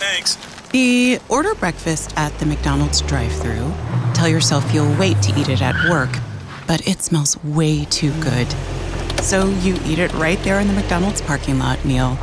Thanks. 0.00 0.36
The 0.70 1.20
order 1.28 1.54
breakfast 1.54 2.14
at 2.16 2.36
the 2.38 2.46
McDonald's 2.46 3.00
drive 3.02 3.32
through 3.32 3.72
Tell 4.20 4.28
yourself 4.28 4.74
you'll 4.74 4.94
wait 4.98 5.22
to 5.22 5.40
eat 5.40 5.48
it 5.48 5.62
at 5.62 5.88
work, 5.88 6.10
but 6.66 6.86
it 6.86 7.00
smells 7.00 7.42
way 7.42 7.86
too 7.86 8.12
good. 8.20 8.46
So 9.22 9.48
you 9.48 9.78
eat 9.86 9.98
it 9.98 10.12
right 10.12 10.38
there 10.40 10.60
in 10.60 10.68
the 10.68 10.74
McDonald's 10.74 11.22
parking 11.22 11.58
lot 11.58 11.82
meal. 11.86 12.18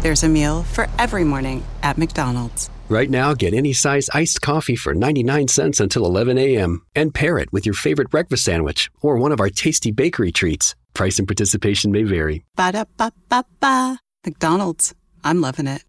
There's 0.00 0.22
a 0.22 0.28
meal 0.28 0.62
for 0.62 0.86
every 0.96 1.24
morning 1.24 1.64
at 1.82 1.98
McDonald's. 1.98 2.70
Right 2.88 3.10
now, 3.10 3.34
get 3.34 3.52
any 3.52 3.72
size 3.72 4.08
iced 4.14 4.42
coffee 4.42 4.76
for 4.76 4.94
99 4.94 5.48
cents 5.48 5.80
until 5.80 6.06
11 6.06 6.38
a.m. 6.38 6.86
and 6.94 7.12
pair 7.12 7.36
it 7.38 7.52
with 7.52 7.66
your 7.66 7.74
favorite 7.74 8.10
breakfast 8.10 8.44
sandwich 8.44 8.88
or 9.00 9.16
one 9.16 9.32
of 9.32 9.40
our 9.40 9.50
tasty 9.50 9.90
bakery 9.90 10.30
treats. 10.30 10.76
Price 10.94 11.18
and 11.18 11.26
participation 11.26 11.90
may 11.90 12.04
vary. 12.04 12.44
Ba 12.54 12.70
da 12.70 12.84
ba 12.96 13.12
ba 13.28 13.44
ba. 13.58 13.98
McDonald's. 14.24 14.94
I'm 15.24 15.40
loving 15.40 15.66
it. 15.66 15.82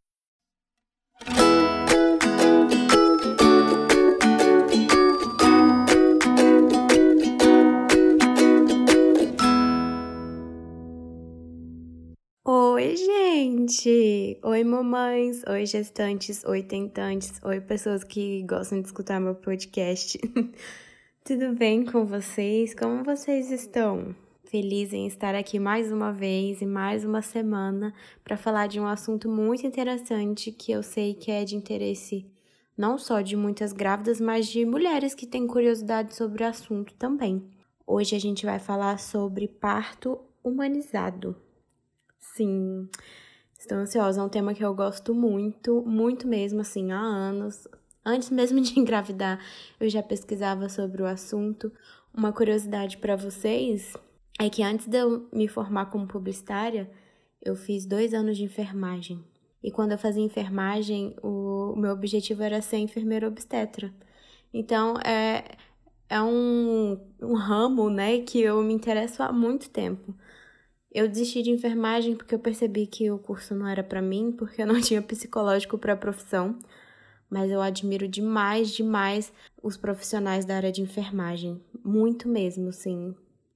Oi, 12.44 12.96
gente! 12.98 14.40
Oi, 14.44 14.64
mamães! 14.64 15.44
Oi, 15.48 15.66
gestantes! 15.66 16.44
Oi, 16.44 16.64
tentantes! 16.64 17.40
Oi, 17.44 17.62
pessoas 17.62 18.04
que 18.04 18.44
gostam 18.44 18.82
de 18.82 18.88
escutar 18.88 19.20
meu 19.20 19.36
podcast. 19.36 20.20
Tudo 21.24 21.54
bem 21.54 21.86
com 21.86 22.06
vocês? 22.06 22.74
Como 22.74 23.04
vocês 23.04 23.52
estão? 23.52 24.16
Feliz 24.52 24.92
em 24.92 25.08
estar 25.08 25.34
aqui 25.34 25.58
mais 25.58 25.94
uma 25.94 26.12
vez 26.12 26.62
e 26.62 26.66
mais 26.66 27.06
uma 27.06 27.22
semana 27.22 27.94
para 28.22 28.36
falar 28.36 28.68
de 28.68 28.82
um 28.82 28.86
assunto 28.86 29.30
muito 29.30 29.66
interessante 29.66 30.52
que 30.52 30.74
eu 30.74 30.84
sei 30.84 31.14
que 31.14 31.32
é 31.32 31.46
de 31.46 31.56
interesse 31.56 32.30
não 32.78 32.98
só 32.98 33.22
de 33.22 33.38
muitas 33.38 33.72
grávidas, 33.72 34.20
mas 34.20 34.48
de 34.48 34.66
mulheres 34.66 35.16
que 35.16 35.26
têm 35.26 35.48
curiosidade 35.48 36.14
sobre 36.14 36.44
o 36.44 36.48
assunto 36.48 36.94
também. 36.96 37.50
Hoje 37.88 38.14
a 38.14 38.20
gente 38.20 38.46
vai 38.46 38.60
falar 38.60 39.00
sobre 39.00 39.48
parto 39.48 40.20
humanizado. 40.44 41.34
Sim, 42.20 42.90
estou 43.58 43.78
ansiosa. 43.78 44.20
É 44.20 44.24
um 44.26 44.28
tema 44.28 44.54
que 44.54 44.66
eu 44.66 44.76
gosto 44.76 45.16
muito, 45.16 45.82
muito 45.84 46.28
mesmo, 46.28 46.60
assim, 46.60 46.92
há 46.92 47.00
anos. 47.00 47.70
Antes 48.06 48.30
mesmo 48.30 48.60
de 48.60 48.76
engravidar, 48.78 49.40
eu 49.80 49.90
já 49.90 50.04
pesquisava 50.04 50.68
sobre 50.68 51.02
o 51.02 51.06
assunto. 51.06 51.72
Uma 52.14 52.34
curiosidade 52.34 52.98
para 52.98 53.16
vocês 53.16 53.96
é 54.46 54.50
que 54.50 54.64
antes 54.64 54.88
de 54.88 54.98
eu 54.98 55.28
me 55.32 55.48
formar 55.48 55.88
como 55.88 56.08
publicitária, 56.08 56.90
eu 57.42 57.56
fiz 57.56 57.86
dois 57.86 58.14
anos 58.14 58.38
de 58.38 58.44
enfermagem. 58.44 59.24
E 59.64 59.72
quando 59.72 59.92
eu 59.92 59.98
fazia 59.98 60.24
enfermagem, 60.24 61.16
o, 61.22 61.76
meu 61.78 61.92
objetivo 61.92 62.42
era 62.44 62.62
ser 62.62 62.78
enfermeira 62.78 63.28
obstetra. 63.28 63.94
Então, 64.54 64.96
é, 65.06 65.44
é 66.10 66.22
um, 66.22 67.00
um 67.22 67.36
ramo, 67.36 67.90
né, 67.90 68.20
que 68.22 68.40
eu 68.42 68.62
me 68.64 68.74
interesso 68.74 69.22
há 69.22 69.32
muito 69.32 69.70
tempo. 69.70 70.16
Eu 70.92 71.08
desisti 71.08 71.44
de 71.44 71.52
enfermagem 71.52 72.16
porque 72.16 72.36
eu 72.36 72.40
percebi 72.40 72.88
que 72.88 73.12
o 73.12 73.20
curso 73.20 73.56
não 73.56 73.68
era 73.68 73.84
para 73.84 74.02
mim, 74.02 74.32
porque 74.32 74.62
eu 74.62 74.68
não 74.68 74.80
tinha 74.82 75.02
psicológico 75.02 75.78
para 75.78 75.94
a 75.94 75.98
profissão. 75.98 76.58
Mas 77.30 77.52
eu 77.52 77.62
admiro 77.62 78.08
demais, 78.08 78.72
demais 78.72 79.32
os 79.64 79.78
profissionais 79.78 80.46
da 80.46 80.56
área 80.58 80.72
de 80.72 80.82
enfermagem, 80.82 81.62
muito 81.84 82.28
mesmo, 82.28 82.74
sim. 82.74 83.16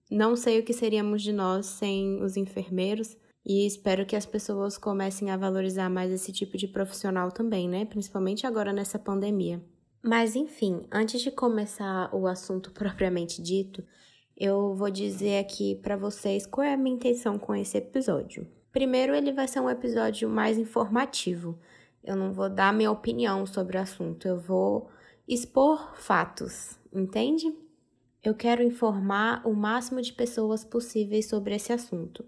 Não 0.09 0.35
sei 0.35 0.59
o 0.59 0.63
que 0.63 0.73
seríamos 0.73 1.21
de 1.21 1.33
nós 1.33 1.65
sem 1.65 2.21
os 2.21 2.37
enfermeiros 2.37 3.17
e 3.45 3.65
espero 3.65 4.05
que 4.05 4.15
as 4.15 4.25
pessoas 4.25 4.77
comecem 4.77 5.29
a 5.29 5.37
valorizar 5.37 5.89
mais 5.89 6.11
esse 6.11 6.31
tipo 6.31 6.57
de 6.57 6.67
profissional 6.67 7.31
também, 7.31 7.69
né? 7.69 7.85
Principalmente 7.85 8.45
agora 8.45 8.73
nessa 8.73 8.97
pandemia. 8.97 9.63
Mas 10.03 10.35
enfim, 10.35 10.85
antes 10.91 11.21
de 11.21 11.31
começar 11.31 12.13
o 12.13 12.27
assunto 12.27 12.71
propriamente 12.73 13.41
dito, 13.41 13.83
eu 14.37 14.75
vou 14.75 14.89
dizer 14.89 15.39
aqui 15.39 15.75
para 15.75 15.95
vocês 15.95 16.45
qual 16.45 16.65
é 16.65 16.73
a 16.73 16.77
minha 16.77 16.95
intenção 16.95 17.39
com 17.39 17.55
esse 17.55 17.77
episódio. 17.77 18.47
Primeiro, 18.71 19.15
ele 19.15 19.31
vai 19.31 19.47
ser 19.47 19.61
um 19.61 19.69
episódio 19.69 20.29
mais 20.29 20.57
informativo. 20.57 21.57
Eu 22.03 22.15
não 22.15 22.33
vou 22.33 22.49
dar 22.49 22.73
minha 22.73 22.91
opinião 22.91 23.45
sobre 23.45 23.77
o 23.77 23.81
assunto, 23.81 24.27
eu 24.27 24.37
vou 24.37 24.89
expor 25.27 25.95
fatos, 25.95 26.77
entende? 26.93 27.64
Eu 28.25 28.33
quero 28.33 28.63
informar 28.63 29.45
o 29.45 29.53
máximo 29.53 30.01
de 30.01 30.11
pessoas 30.11 30.65
possíveis 30.65 31.27
sobre 31.27 31.53
esse 31.53 31.71
assunto. 31.71 32.25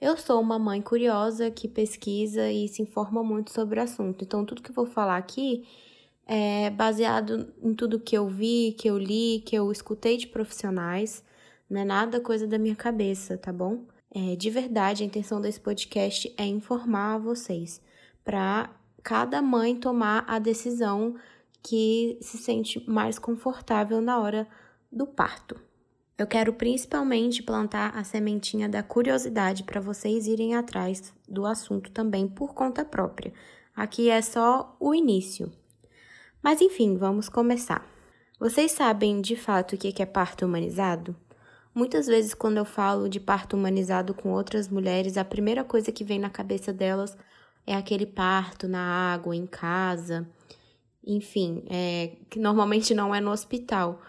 Eu 0.00 0.16
sou 0.16 0.40
uma 0.40 0.58
mãe 0.58 0.80
curiosa 0.80 1.50
que 1.50 1.68
pesquisa 1.68 2.50
e 2.50 2.66
se 2.66 2.80
informa 2.80 3.22
muito 3.22 3.52
sobre 3.52 3.78
o 3.78 3.82
assunto, 3.82 4.24
então 4.24 4.44
tudo 4.44 4.62
que 4.62 4.70
eu 4.70 4.74
vou 4.74 4.86
falar 4.86 5.18
aqui 5.18 5.66
é 6.26 6.70
baseado 6.70 7.52
em 7.62 7.74
tudo 7.74 8.00
que 8.00 8.16
eu 8.16 8.26
vi, 8.26 8.74
que 8.78 8.88
eu 8.88 8.96
li, 8.96 9.42
que 9.44 9.54
eu 9.54 9.70
escutei 9.70 10.16
de 10.16 10.26
profissionais 10.26 11.22
não 11.68 11.80
é 11.80 11.84
nada 11.84 12.20
coisa 12.20 12.46
da 12.46 12.58
minha 12.58 12.76
cabeça, 12.76 13.36
tá 13.36 13.52
bom? 13.52 13.84
É, 14.14 14.36
de 14.36 14.48
verdade, 14.48 15.02
a 15.02 15.06
intenção 15.06 15.40
desse 15.40 15.60
podcast 15.60 16.32
é 16.38 16.46
informar 16.46 17.18
vocês, 17.18 17.82
para 18.24 18.70
cada 19.02 19.42
mãe 19.42 19.76
tomar 19.76 20.24
a 20.26 20.38
decisão 20.38 21.16
que 21.62 22.16
se 22.20 22.38
sente 22.38 22.82
mais 22.88 23.18
confortável 23.18 24.00
na 24.00 24.18
hora 24.20 24.48
do 24.94 25.06
parto. 25.06 25.60
Eu 26.16 26.26
quero 26.26 26.52
principalmente 26.52 27.42
plantar 27.42 27.96
a 27.96 28.04
sementinha 28.04 28.68
da 28.68 28.82
curiosidade 28.82 29.64
para 29.64 29.80
vocês 29.80 30.28
irem 30.28 30.54
atrás 30.54 31.12
do 31.28 31.44
assunto 31.44 31.90
também 31.90 32.28
por 32.28 32.54
conta 32.54 32.84
própria. 32.84 33.32
Aqui 33.74 34.08
é 34.08 34.22
só 34.22 34.76
o 34.78 34.94
início. 34.94 35.50
Mas 36.40 36.60
enfim, 36.60 36.96
vamos 36.96 37.28
começar. 37.28 37.84
Vocês 38.38 38.70
sabem 38.70 39.20
de 39.20 39.34
fato 39.34 39.74
o 39.74 39.78
que 39.78 40.00
é 40.00 40.06
parto 40.06 40.46
humanizado? 40.46 41.16
Muitas 41.74 42.06
vezes, 42.06 42.34
quando 42.34 42.58
eu 42.58 42.64
falo 42.64 43.08
de 43.08 43.18
parto 43.18 43.56
humanizado 43.56 44.14
com 44.14 44.32
outras 44.32 44.68
mulheres, 44.68 45.16
a 45.16 45.24
primeira 45.24 45.64
coisa 45.64 45.90
que 45.90 46.04
vem 46.04 46.20
na 46.20 46.30
cabeça 46.30 46.72
delas 46.72 47.16
é 47.66 47.74
aquele 47.74 48.06
parto 48.06 48.68
na 48.68 49.12
água, 49.12 49.34
em 49.34 49.46
casa, 49.46 50.28
enfim, 51.04 51.64
é, 51.68 52.12
que 52.30 52.38
normalmente 52.38 52.94
não 52.94 53.12
é 53.12 53.20
no 53.20 53.30
hospital. 53.30 54.00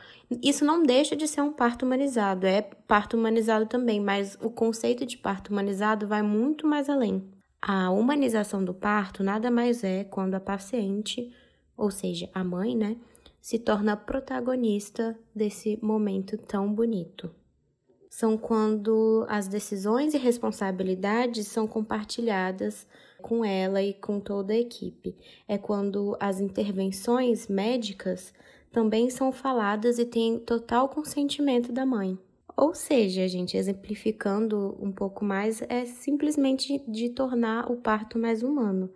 Isso 0.42 0.66
não 0.66 0.84
deixa 0.84 1.16
de 1.16 1.28
ser 1.28 1.42
um 1.42 1.54
parto 1.54 1.86
humanizado, 1.86 2.48
é 2.48 2.62
parto 2.62 3.16
humanizado 3.16 3.66
também, 3.66 4.00
mas 4.00 4.38
o 4.42 4.50
conceito 4.50 5.06
de 5.06 5.18
parto 5.18 5.52
humanizado 5.52 6.08
vai 6.08 6.22
muito 6.22 6.68
mais 6.68 6.90
além. 6.90 7.24
A 7.62 7.90
humanização 7.92 8.64
do 8.64 8.74
parto 8.74 9.24
nada 9.24 9.52
mais 9.52 9.84
é 9.84 10.04
quando 10.04 10.36
a 10.36 10.40
paciente, 10.40 11.32
ou 11.78 11.92
seja, 11.92 12.30
a 12.34 12.44
mãe, 12.44 12.76
né, 12.76 12.98
se 13.40 13.60
torna 13.60 13.96
protagonista 13.96 15.18
desse 15.36 15.80
momento 15.82 16.38
tão 16.38 16.74
bonito 16.74 17.32
são 18.16 18.38
quando 18.38 19.26
as 19.28 19.46
decisões 19.50 20.14
e 20.14 20.18
responsabilidades 20.18 21.48
são 21.48 21.68
compartilhadas 21.68 22.88
com 23.22 23.44
ela 23.44 23.82
e 23.82 23.94
com 23.94 24.22
toda 24.22 24.54
a 24.54 24.58
equipe. 24.58 25.18
É 25.46 25.58
quando 25.58 26.16
as 26.18 26.40
intervenções 26.40 27.50
médicas 27.50 28.34
também 28.76 29.10
são 29.10 29.32
faladas 29.32 29.98
e 30.00 30.06
têm 30.06 30.38
total 30.38 30.90
consentimento 30.90 31.72
da 31.72 31.86
mãe. 31.86 32.20
Ou 32.58 32.76
seja, 32.76 33.26
gente, 33.26 33.56
exemplificando 33.56 34.76
um 34.82 34.92
pouco 34.92 35.24
mais, 35.24 35.62
é 35.70 35.86
simplesmente 35.86 36.84
de 36.86 37.08
tornar 37.08 37.72
o 37.72 37.78
parto 37.78 38.20
mais 38.20 38.44
humano, 38.44 38.90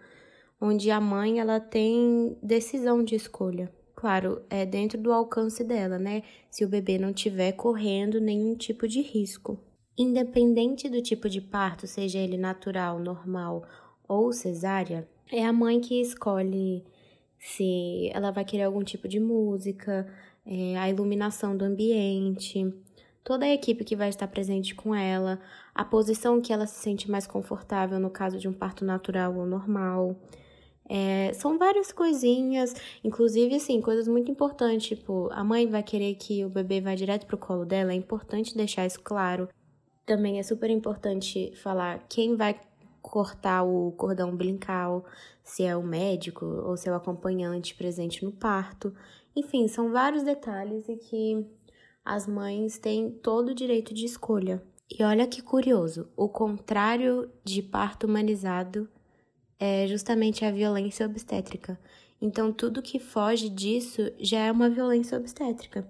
onde 0.60 0.92
a 0.92 1.00
mãe 1.00 1.40
ela 1.40 1.62
tem 1.62 2.36
decisão 2.44 3.02
de 3.02 3.16
escolha. 3.16 3.72
Claro, 3.96 4.42
é 4.50 4.66
dentro 4.66 5.00
do 5.00 5.14
alcance 5.14 5.64
dela, 5.64 5.98
né? 5.98 6.24
Se 6.52 6.66
o 6.66 6.70
bebê 6.70 6.98
não 6.98 7.12
estiver 7.12 7.54
correndo 7.54 8.20
nenhum 8.20 8.56
tipo 8.56 8.86
de 8.86 9.00
risco. 9.00 9.58
Independente 9.98 10.90
do 10.90 11.02
tipo 11.02 11.30
de 11.30 11.40
parto, 11.40 11.88
seja 11.88 12.20
ele 12.20 12.36
natural, 12.36 13.00
normal 13.00 13.64
ou 14.06 14.34
cesárea, 14.34 15.08
é 15.32 15.46
a 15.46 15.54
mãe 15.54 15.80
que 15.80 16.02
escolhe 16.02 16.84
se 17.40 18.10
ela 18.14 18.32
vai 18.32 18.44
querer 18.44 18.64
algum 18.64 18.84
tipo 18.84 19.08
de 19.08 19.20
música, 19.20 20.08
é, 20.46 20.78
a 20.78 20.90
iluminação 20.90 21.56
do 21.56 21.64
ambiente, 21.64 22.74
toda 23.24 23.46
a 23.46 23.54
equipe 23.54 23.84
que 23.84 23.96
vai 23.96 24.10
estar 24.10 24.28
presente 24.28 24.76
com 24.76 24.94
ela, 24.94 25.40
a 25.74 25.86
posição 25.86 26.42
que 26.42 26.52
ela 26.52 26.68
se 26.68 26.82
sente 26.82 27.10
mais 27.10 27.26
confortável 27.26 28.00
no 28.00 28.10
caso 28.10 28.38
de 28.38 28.48
um 28.48 28.54
parto 28.54 28.84
natural 28.84 29.36
ou 29.36 29.46
normal. 29.46 30.16
É, 30.92 31.32
são 31.34 31.58
várias 31.58 31.92
coisinhas, 31.92 32.74
inclusive, 33.04 33.56
assim, 33.56 33.80
coisas 33.80 34.08
muito 34.08 34.32
importantes, 34.32 34.88
tipo, 34.88 35.30
a 35.32 35.44
mãe 35.44 35.68
vai 35.68 35.84
querer 35.84 36.16
que 36.16 36.44
o 36.44 36.50
bebê 36.50 36.82
vá 36.82 36.96
direto 36.96 37.28
pro 37.28 37.38
colo 37.38 37.64
dela, 37.64 37.92
é 37.92 37.96
importante 37.96 38.58
deixar 38.58 38.88
isso 38.88 39.00
claro. 39.00 39.48
Também 40.04 40.40
é 40.40 40.44
super 40.44 40.72
importante 40.72 41.54
falar 41.56 42.04
quem 42.10 42.36
vai 42.36 42.60
cortar 43.04 43.64
o 43.64 43.92
cordão 43.92 44.32
umbilical, 44.32 45.06
se 45.50 45.64
é 45.64 45.76
o 45.76 45.82
médico 45.82 46.46
ou 46.46 46.78
se 46.78 46.88
é 46.88 46.92
o 46.92 46.96
acompanhante 46.96 47.74
presente 47.74 48.24
no 48.24 48.32
parto. 48.32 48.94
Enfim, 49.36 49.68
são 49.68 49.92
vários 49.92 50.22
detalhes 50.22 50.88
e 50.88 50.96
que 50.96 51.44
as 52.06 52.28
mães 52.28 52.78
têm 52.78 53.10
todo 53.10 53.50
o 53.50 53.56
direito 53.56 53.92
de 53.92 54.06
escolha. 54.06 54.62
E 54.88 55.04
olha 55.04 55.26
que 55.26 55.42
curioso, 55.42 56.08
o 56.16 56.30
contrário 56.30 57.30
de 57.44 57.64
parto 57.64 58.06
humanizado 58.06 58.88
é 59.60 59.88
justamente 59.88 60.46
a 60.46 60.52
violência 60.52 61.06
obstétrica. 61.06 61.80
Então, 62.22 62.54
tudo 62.54 62.82
que 62.82 63.00
foge 63.00 63.50
disso 63.50 64.12
já 64.20 64.40
é 64.40 64.52
uma 64.52 64.70
violência 64.70 65.18
obstétrica. 65.18 65.88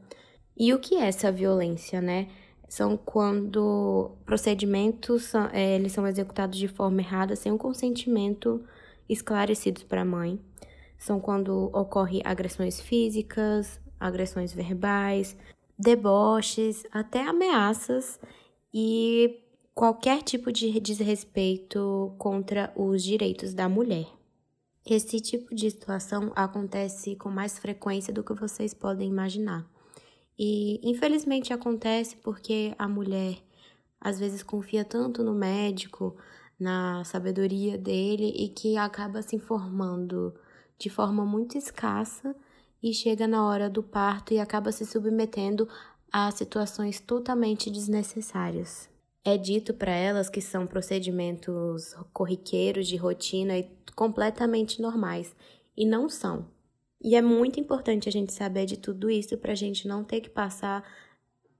E 0.57 0.73
o 0.73 0.79
que 0.79 0.95
é 0.95 1.07
essa 1.07 1.31
violência, 1.31 2.01
né? 2.01 2.29
São 2.67 2.95
quando 2.95 4.11
procedimentos 4.25 5.33
é, 5.51 5.75
eles 5.75 5.91
são 5.91 6.07
executados 6.07 6.57
de 6.57 6.67
forma 6.67 7.01
errada, 7.01 7.35
sem 7.35 7.51
um 7.51 7.57
consentimento 7.57 8.63
esclarecido 9.09 9.85
para 9.85 10.01
a 10.01 10.05
mãe. 10.05 10.39
São 10.97 11.19
quando 11.19 11.71
ocorrem 11.73 12.21
agressões 12.23 12.79
físicas, 12.79 13.79
agressões 13.99 14.53
verbais, 14.53 15.35
deboches, 15.77 16.83
até 16.91 17.25
ameaças 17.25 18.19
e 18.73 19.39
qualquer 19.73 20.21
tipo 20.21 20.51
de 20.51 20.79
desrespeito 20.79 22.13
contra 22.17 22.71
os 22.75 23.03
direitos 23.03 23.53
da 23.53 23.67
mulher. 23.67 24.07
Esse 24.85 25.19
tipo 25.21 25.53
de 25.53 25.69
situação 25.69 26.31
acontece 26.35 27.15
com 27.15 27.29
mais 27.29 27.57
frequência 27.59 28.13
do 28.13 28.23
que 28.23 28.33
vocês 28.33 28.73
podem 28.73 29.07
imaginar. 29.07 29.65
E 30.37 30.79
infelizmente 30.83 31.53
acontece 31.53 32.15
porque 32.17 32.73
a 32.77 32.87
mulher 32.87 33.37
às 33.99 34.19
vezes 34.19 34.41
confia 34.41 34.85
tanto 34.85 35.23
no 35.23 35.33
médico, 35.33 36.15
na 36.59 37.03
sabedoria 37.05 37.77
dele 37.77 38.33
e 38.35 38.49
que 38.49 38.75
acaba 38.77 39.21
se 39.21 39.35
informando 39.35 40.33
de 40.77 40.89
forma 40.89 41.25
muito 41.25 41.57
escassa 41.57 42.35
e 42.81 42.93
chega 42.93 43.27
na 43.27 43.45
hora 43.45 43.69
do 43.69 43.81
parto 43.81 44.33
e 44.33 44.39
acaba 44.39 44.71
se 44.71 44.85
submetendo 44.85 45.67
a 46.11 46.29
situações 46.31 46.99
totalmente 46.99 47.69
desnecessárias. 47.69 48.89
É 49.23 49.37
dito 49.37 49.73
para 49.73 49.91
elas 49.91 50.29
que 50.29 50.41
são 50.41 50.65
procedimentos 50.65 51.93
corriqueiros 52.13 52.87
de 52.87 52.95
rotina 52.95 53.57
e 53.57 53.69
completamente 53.95 54.81
normais, 54.81 55.35
e 55.75 55.85
não 55.85 56.09
são. 56.09 56.47
E 57.01 57.15
é 57.15 57.21
muito 57.21 57.59
importante 57.59 58.09
a 58.09 58.11
gente 58.11 58.33
saber 58.33 58.65
de 58.65 58.77
tudo 58.77 59.09
isso 59.09 59.37
para 59.37 59.51
a 59.51 59.55
gente 59.55 59.87
não 59.87 60.03
ter 60.03 60.21
que 60.21 60.29
passar 60.29 60.83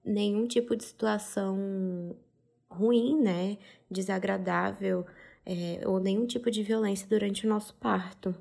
nenhum 0.04 0.48
tipo 0.48 0.76
de 0.76 0.84
situação 0.84 2.16
ruim, 2.70 3.22
né? 3.22 3.58
Desagradável, 3.90 5.06
é, 5.46 5.82
ou 5.86 6.00
nenhum 6.00 6.26
tipo 6.26 6.52
de 6.52 6.64
violência 6.64 7.08
durante 7.08 7.46
o 7.46 7.50
nosso 7.50 7.74
parto. 7.76 8.36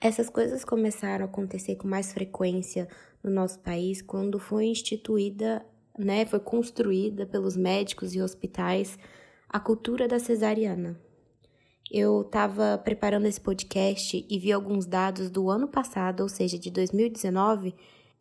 Essas 0.00 0.28
coisas 0.28 0.64
começaram 0.64 1.24
a 1.24 1.28
acontecer 1.28 1.76
com 1.76 1.88
mais 1.88 2.12
frequência 2.12 2.88
no 3.22 3.30
nosso 3.30 3.58
país 3.60 4.02
quando 4.02 4.38
foi 4.38 4.66
instituída 4.66 5.64
né, 5.98 6.26
foi 6.26 6.40
construída 6.40 7.26
pelos 7.26 7.56
médicos 7.56 8.14
e 8.14 8.20
hospitais 8.20 8.98
a 9.48 9.58
cultura 9.58 10.06
da 10.06 10.18
cesariana. 10.18 10.98
Eu 11.90 12.22
estava 12.22 12.78
preparando 12.78 13.26
esse 13.26 13.40
podcast 13.40 14.26
e 14.28 14.38
vi 14.38 14.52
alguns 14.52 14.86
dados 14.86 15.30
do 15.30 15.48
ano 15.48 15.68
passado, 15.68 16.22
ou 16.22 16.28
seja, 16.28 16.58
de 16.58 16.70
2019, 16.70 17.74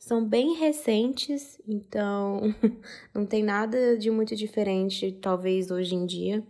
são 0.06 0.24
bem 0.24 0.54
recentes, 0.54 1.60
então 1.68 2.54
não 3.12 3.26
tem 3.26 3.42
nada 3.42 3.98
de 3.98 4.12
muito 4.12 4.36
diferente, 4.36 5.12
talvez 5.20 5.72
hoje 5.72 5.96
em 5.96 6.06
dia, 6.06 6.44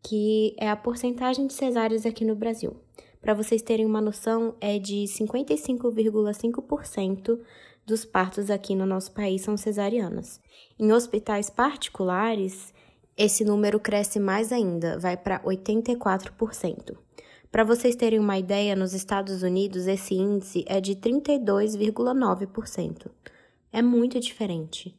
que 0.00 0.54
é 0.56 0.70
a 0.70 0.76
porcentagem 0.76 1.48
de 1.48 1.54
cesáreas 1.54 2.06
aqui 2.06 2.24
no 2.24 2.36
Brasil. 2.36 2.76
Para 3.20 3.34
vocês 3.34 3.62
terem 3.62 3.84
uma 3.84 4.00
noção, 4.00 4.54
é 4.60 4.78
de 4.78 5.06
55,5% 5.08 7.40
dos 7.84 8.04
partos 8.04 8.48
aqui 8.48 8.76
no 8.76 8.86
nosso 8.86 9.10
país 9.10 9.42
são 9.42 9.56
cesarianas. 9.56 10.40
Em 10.78 10.92
hospitais 10.92 11.50
particulares, 11.50 12.72
esse 13.16 13.44
número 13.44 13.80
cresce 13.80 14.20
mais 14.20 14.52
ainda, 14.52 14.96
vai 15.00 15.16
para 15.16 15.40
84%. 15.40 17.07
Para 17.58 17.64
vocês 17.64 17.96
terem 17.96 18.20
uma 18.20 18.38
ideia, 18.38 18.76
nos 18.76 18.94
Estados 18.94 19.42
Unidos 19.42 19.88
esse 19.88 20.14
índice 20.14 20.64
é 20.68 20.80
de 20.80 20.94
32,9%. 20.94 23.10
É 23.72 23.82
muito 23.82 24.20
diferente. 24.20 24.94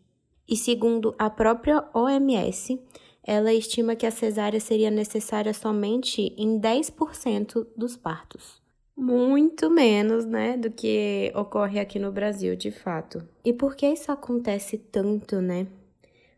E 0.46 0.58
segundo 0.58 1.16
a 1.18 1.30
própria 1.30 1.86
OMS, 1.94 2.78
ela 3.24 3.54
estima 3.54 3.96
que 3.96 4.06
a 4.06 4.12
cesárea 4.12 4.60
seria 4.60 4.92
necessária 4.92 5.54
somente 5.54 6.34
em 6.38 6.60
10% 6.60 7.66
dos 7.78 7.96
partos 7.96 8.60
muito 8.94 9.70
menos, 9.70 10.26
né, 10.26 10.58
do 10.58 10.70
que 10.70 11.32
ocorre 11.34 11.80
aqui 11.80 11.98
no 11.98 12.12
Brasil, 12.12 12.58
de 12.58 12.70
fato. 12.70 13.26
E 13.46 13.54
por 13.54 13.74
que 13.74 13.88
isso 13.88 14.12
acontece 14.12 14.78
tanto, 14.78 15.40
né? 15.40 15.66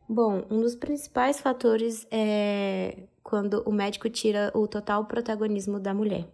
Bom, 0.08 0.44
um 0.52 0.62
dos 0.62 0.76
principais 0.76 1.40
fatores 1.40 2.06
é 2.12 3.08
quando 3.32 3.64
o 3.66 3.72
médico 3.72 4.10
tira 4.10 4.52
o 4.54 4.68
total 4.68 5.06
protagonismo 5.06 5.80
da 5.80 5.94
mulher. 5.94 6.28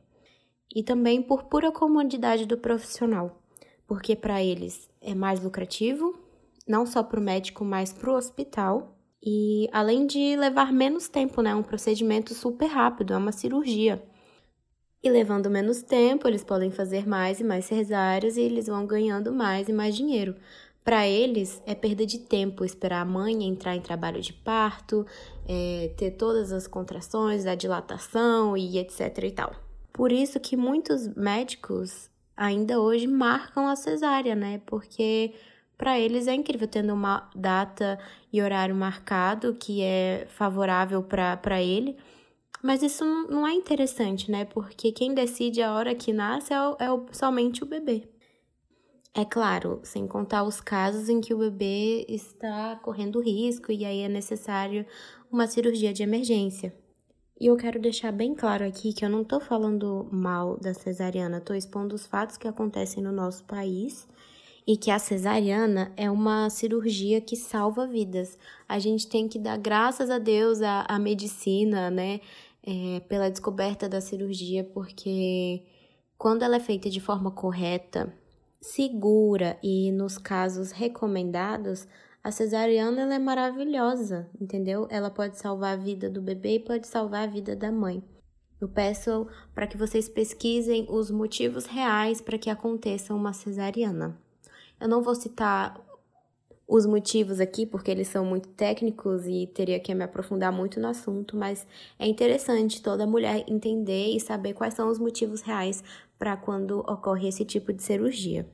E 0.75 0.81
também 0.81 1.21
por 1.21 1.43
pura 1.43 1.71
comodidade 1.71 2.47
do 2.47 2.57
profissional, 2.57 3.39
porque 3.85 4.15
para 4.15 4.43
eles 4.43 4.89
é 4.99 5.13
mais 5.13 5.39
lucrativo, 5.39 6.17
não 6.67 6.87
só 6.87 7.03
para 7.03 7.19
o 7.19 7.23
médico, 7.23 7.63
mas 7.63 7.93
para 7.93 8.09
o 8.09 8.15
hospital. 8.15 8.97
E 9.21 9.69
além 9.71 10.07
de 10.07 10.35
levar 10.35 10.73
menos 10.73 11.07
tempo, 11.07 11.39
né? 11.43 11.53
Um 11.53 11.61
procedimento 11.61 12.33
super 12.33 12.65
rápido, 12.65 13.13
é 13.13 13.17
uma 13.17 13.31
cirurgia. 13.31 14.01
E 15.03 15.07
levando 15.11 15.51
menos 15.51 15.83
tempo, 15.83 16.27
eles 16.27 16.43
podem 16.43 16.71
fazer 16.71 17.07
mais 17.07 17.39
e 17.39 17.43
mais 17.43 17.65
cesáreas 17.65 18.37
e 18.37 18.41
eles 18.41 18.65
vão 18.65 18.87
ganhando 18.87 19.31
mais 19.31 19.69
e 19.69 19.71
mais 19.71 19.95
dinheiro. 19.95 20.33
Para 20.87 21.05
eles, 21.05 21.61
é 21.65 21.75
perda 21.75 22.05
de 22.05 22.17
tempo 22.17 22.63
esperar 22.63 23.01
a 23.01 23.05
mãe 23.05 23.43
entrar 23.43 23.75
em 23.75 23.81
trabalho 23.81 24.21
de 24.21 24.31
parto, 24.31 25.05
é, 25.47 25.91
ter 25.97 26.11
todas 26.11 26.51
as 26.51 26.67
contrações, 26.67 27.45
a 27.45 27.55
dilatação 27.55 28.57
e 28.57 28.77
etc 28.77 29.23
e 29.23 29.31
tal. 29.31 29.55
Por 29.93 30.11
isso 30.11 30.39
que 30.39 30.55
muitos 30.55 31.07
médicos 31.15 32.09
ainda 32.35 32.79
hoje 32.79 33.07
marcam 33.07 33.67
a 33.67 33.75
cesárea, 33.75 34.35
né? 34.35 34.61
Porque 34.65 35.33
para 35.77 35.99
eles 35.99 36.27
é 36.27 36.33
incrível 36.33 36.67
tendo 36.67 36.93
uma 36.93 37.29
data 37.35 37.99
e 38.31 38.41
horário 38.41 38.75
marcado 38.75 39.55
que 39.55 39.81
é 39.81 40.27
favorável 40.29 41.01
para 41.03 41.61
ele 41.61 41.97
mas 42.61 42.81
isso 42.81 43.05
não 43.05 43.47
é 43.47 43.53
interessante, 43.53 44.31
né? 44.31 44.45
Porque 44.45 44.91
quem 44.91 45.13
decide 45.13 45.61
a 45.61 45.73
hora 45.73 45.93
que 45.93 46.11
nasce 46.11 46.53
é, 46.53 46.61
o, 46.61 46.75
é 46.79 46.91
o, 46.91 47.05
somente 47.11 47.63
o 47.63 47.65
bebê. 47.65 48.09
É 49.17 49.25
claro, 49.25 49.79
sem 49.83 50.07
contar 50.07 50.43
os 50.43 50.61
casos 50.61 51.09
em 51.09 51.19
que 51.19 51.33
o 51.33 51.39
bebê 51.39 52.05
está 52.07 52.75
correndo 52.83 53.19
risco 53.19 53.71
e 53.71 53.83
aí 53.83 54.01
é 54.01 54.07
necessário 54.07 54.85
uma 55.31 55.47
cirurgia 55.47 55.91
de 55.91 56.03
emergência. 56.03 56.73
E 57.39 57.47
eu 57.47 57.57
quero 57.57 57.79
deixar 57.79 58.11
bem 58.11 58.35
claro 58.35 58.63
aqui 58.63 58.93
que 58.93 59.03
eu 59.03 59.09
não 59.09 59.23
estou 59.23 59.39
falando 59.39 60.07
mal 60.11 60.57
da 60.57 60.73
cesariana, 60.73 61.37
estou 61.37 61.55
expondo 61.55 61.95
os 61.95 62.05
fatos 62.05 62.37
que 62.37 62.47
acontecem 62.47 63.01
no 63.01 63.11
nosso 63.11 63.43
país 63.45 64.07
e 64.67 64.77
que 64.77 64.91
a 64.91 64.99
cesariana 64.99 65.91
é 65.97 66.11
uma 66.11 66.49
cirurgia 66.49 67.19
que 67.19 67.35
salva 67.35 67.87
vidas. 67.87 68.37
A 68.69 68.77
gente 68.77 69.07
tem 69.07 69.27
que 69.27 69.39
dar 69.39 69.57
graças 69.57 70.09
a 70.11 70.19
Deus 70.19 70.61
à, 70.61 70.85
à 70.87 70.99
medicina, 70.99 71.89
né? 71.89 72.21
é, 72.67 72.99
pela 73.07 73.31
descoberta 73.31 73.87
da 73.87 74.01
cirurgia, 74.01 74.61
porque 74.65 75.63
quando 76.17 76.43
ela 76.43 76.57
é 76.57 76.59
feita 76.59 76.89
de 76.89 76.99
forma 76.99 77.31
correta, 77.31 78.13
segura 78.61 79.57
e 79.63 79.91
nos 79.91 80.17
casos 80.17 80.71
recomendados, 80.71 81.87
a 82.23 82.31
cesariana 82.31 83.01
ela 83.01 83.15
é 83.15 83.19
maravilhosa, 83.19 84.29
entendeu? 84.39 84.87
Ela 84.89 85.09
pode 85.09 85.37
salvar 85.37 85.73
a 85.73 85.81
vida 85.81 86.09
do 86.09 86.21
bebê 86.21 86.55
e 86.55 86.59
pode 86.59 86.87
salvar 86.87 87.23
a 87.23 87.31
vida 87.31 87.55
da 87.55 87.71
mãe. 87.71 88.03
Eu 88.59 88.67
peço 88.67 89.27
para 89.53 89.67
que 89.67 89.77
vocês 89.77 90.09
pesquisem 90.09 90.87
os 90.89 91.11
motivos 91.11 91.65
reais 91.65 92.19
para 92.19 92.37
que 92.37 92.49
aconteça 92.49 93.13
uma 93.13 93.31
cesariana. 93.31 94.19
Eu 94.79 94.87
não 94.87 95.01
vou 95.01 95.15
citar 95.15 95.79
os 96.67 96.85
motivos 96.85 97.39
aqui, 97.39 97.65
porque 97.65 97.89
eles 97.89 98.09
são 98.09 98.25
muito 98.25 98.49
técnicos 98.49 99.25
e 99.25 99.47
teria 99.47 99.79
que 99.79 99.93
me 99.95 100.03
aprofundar 100.03 100.51
muito 100.51 100.79
no 100.79 100.87
assunto, 100.87 101.37
mas 101.37 101.65
é 101.97 102.05
interessante 102.05 102.81
toda 102.81 103.07
mulher 103.07 103.45
entender 103.47 104.15
e 104.15 104.19
saber 104.19 104.53
quais 104.53 104.73
são 104.73 104.89
os 104.89 104.99
motivos 104.99 105.41
reais 105.41 105.81
para 106.19 106.35
quando 106.35 106.79
ocorre 106.79 107.29
esse 107.29 107.45
tipo 107.45 107.71
de 107.71 107.81
cirurgia. 107.81 108.45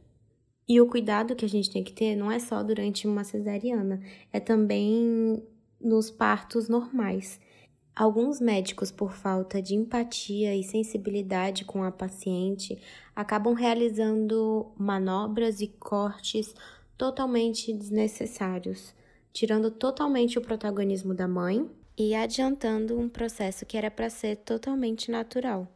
E 0.68 0.80
o 0.80 0.88
cuidado 0.88 1.36
que 1.36 1.44
a 1.44 1.50
gente 1.50 1.72
tem 1.72 1.84
que 1.84 1.92
ter 1.92 2.16
não 2.16 2.32
é 2.32 2.40
só 2.40 2.62
durante 2.62 3.08
uma 3.08 3.24
cesariana, 3.24 4.00
é 4.32 4.40
também 4.40 5.44
nos 5.82 6.12
partos 6.12 6.70
normais. 6.70 7.40
Alguns 7.96 8.40
médicos, 8.40 8.92
por 8.92 9.12
falta 9.12 9.62
de 9.62 9.76
empatia 9.76 10.56
e 10.56 10.64
sensibilidade 10.64 11.66
com 11.66 11.84
a 11.84 11.92
paciente, 11.92 12.80
acabam 13.16 13.54
realizando 13.54 14.72
manobras 14.78 15.62
e 15.62 15.68
cortes 15.68 16.56
totalmente 16.98 17.74
desnecessários, 17.74 18.94
tirando 19.32 19.72
totalmente 19.72 20.38
o 20.38 20.42
protagonismo 20.42 21.14
da 21.14 21.28
mãe 21.28 21.70
e 21.98 22.16
adiantando 22.16 23.00
um 23.00 23.10
processo 23.10 23.66
que 23.66 23.78
era 23.78 23.92
para 23.92 24.10
ser 24.10 24.38
totalmente 24.38 25.12
natural. 25.12 25.68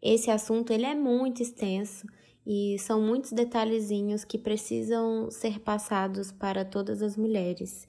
Esse 0.00 0.30
assunto 0.30 0.72
ele 0.72 0.84
é 0.84 0.94
muito 0.94 1.42
extenso 1.42 2.06
e 2.46 2.78
são 2.78 3.00
muitos 3.00 3.32
detalhezinhos 3.32 4.24
que 4.24 4.38
precisam 4.38 5.30
ser 5.30 5.58
passados 5.60 6.30
para 6.30 6.64
todas 6.64 7.02
as 7.02 7.16
mulheres. 7.16 7.86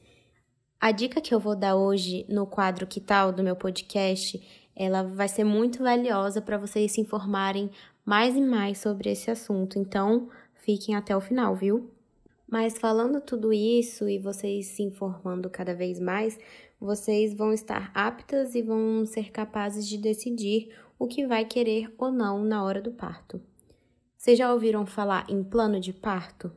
A 0.80 0.92
dica 0.92 1.22
que 1.22 1.34
eu 1.34 1.40
vou 1.40 1.56
dar 1.56 1.76
hoje 1.76 2.26
no 2.30 2.48
quadro 2.48 2.88
Que 2.88 3.02
tal 3.02 3.32
do 3.32 3.44
meu 3.44 3.56
podcast 3.56 4.42
ela 4.76 5.04
vai 5.04 5.28
ser 5.28 5.44
muito 5.44 5.84
valiosa 5.84 6.42
para 6.42 6.58
vocês 6.58 6.94
se 6.94 7.02
informarem 7.02 7.70
mais 8.06 8.36
e 8.36 8.42
mais 8.42 8.78
sobre 8.78 9.12
esse 9.12 9.30
assunto. 9.30 9.78
Então, 9.78 10.30
fiquem 10.56 10.96
até 10.96 11.16
o 11.16 11.20
final, 11.20 11.54
viu? 11.54 11.99
Mas 12.52 12.80
falando 12.80 13.22
tudo 13.22 13.54
isso 13.54 14.10
e 14.10 14.18
vocês 14.18 14.68
se 14.68 14.82
informando 14.82 15.50
cada 15.50 15.76
vez 15.76 16.00
mais, 16.00 16.40
vocês 16.80 17.34
vão 17.34 17.54
estar 17.54 17.92
aptas 17.94 18.56
e 18.56 18.62
vão 18.62 19.06
ser 19.06 19.32
capazes 19.32 19.88
de 19.88 19.98
decidir 19.98 20.76
o 20.98 21.08
que 21.08 21.28
vai 21.28 21.46
querer 21.46 21.94
ou 21.98 22.12
não 22.12 22.44
na 22.44 22.64
hora 22.64 22.82
do 22.82 22.92
parto. 22.92 23.40
Vocês 24.18 24.38
já 24.38 24.52
ouviram 24.52 24.86
falar 24.86 25.26
em 25.30 25.44
plano 25.44 25.80
de 25.80 25.94
parto? 25.94 26.52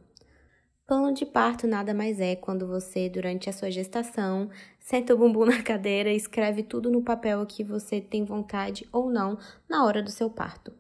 Plano 0.87 1.13
de 1.13 1.27
parto 1.27 1.67
nada 1.67 1.93
mais 1.93 2.19
é 2.21 2.35
quando 2.37 2.67
você, 2.67 3.09
durante 3.09 3.49
a 3.49 3.53
sua 3.53 3.71
gestação, 3.71 4.51
senta 4.81 5.15
o 5.15 5.19
bumbum 5.19 5.45
na 5.47 5.63
cadeira 5.63 6.11
e 6.11 6.17
escreve 6.17 6.63
tudo 6.63 6.91
no 6.91 7.03
papel 7.03 7.45
que 7.47 7.63
você 7.63 8.01
tem 8.01 8.25
vontade 8.25 8.89
ou 8.91 9.11
não 9.11 9.39
na 9.69 9.85
hora 9.85 10.03
do 10.03 10.11
seu 10.11 10.31
parto. 10.31 10.73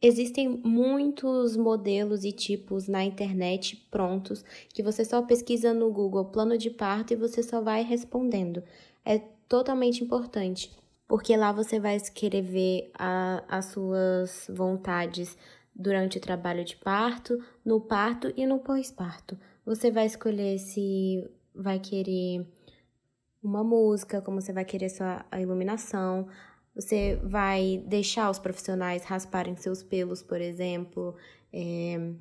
Existem 0.00 0.48
muitos 0.48 1.56
modelos 1.56 2.24
e 2.24 2.32
tipos 2.32 2.88
na 2.88 3.02
internet 3.02 3.76
prontos 3.90 4.44
que 4.68 4.82
você 4.82 5.04
só 5.04 5.22
pesquisa 5.22 5.72
no 5.72 5.90
Google 5.90 6.26
plano 6.26 6.58
de 6.58 6.70
parto 6.70 7.12
e 7.12 7.16
você 7.16 7.42
só 7.42 7.60
vai 7.60 7.82
respondendo. 7.82 8.62
É 9.04 9.18
totalmente 9.48 10.04
importante, 10.04 10.70
porque 11.08 11.36
lá 11.36 11.52
você 11.52 11.80
vai 11.80 11.98
querer 12.00 12.42
ver 12.42 12.90
a, 12.98 13.42
as 13.48 13.66
suas 13.66 14.46
vontades 14.52 15.36
durante 15.74 16.18
o 16.18 16.20
trabalho 16.20 16.64
de 16.64 16.76
parto, 16.76 17.38
no 17.64 17.80
parto 17.80 18.32
e 18.36 18.46
no 18.46 18.58
pós-parto. 18.58 19.38
Você 19.64 19.90
vai 19.90 20.06
escolher 20.06 20.58
se 20.58 21.28
vai 21.54 21.78
querer 21.78 22.46
uma 23.42 23.62
música, 23.62 24.22
como 24.22 24.40
você 24.40 24.52
vai 24.52 24.64
querer 24.64 24.88
sua 24.88 25.24
a 25.30 25.40
iluminação. 25.40 26.28
Você 26.74 27.20
vai 27.22 27.82
deixar 27.86 28.30
os 28.30 28.38
profissionais 28.38 29.04
rasparem 29.04 29.56
seus 29.56 29.82
pelos, 29.82 30.22
por 30.22 30.40
exemplo. 30.40 31.14
É, 31.52 32.12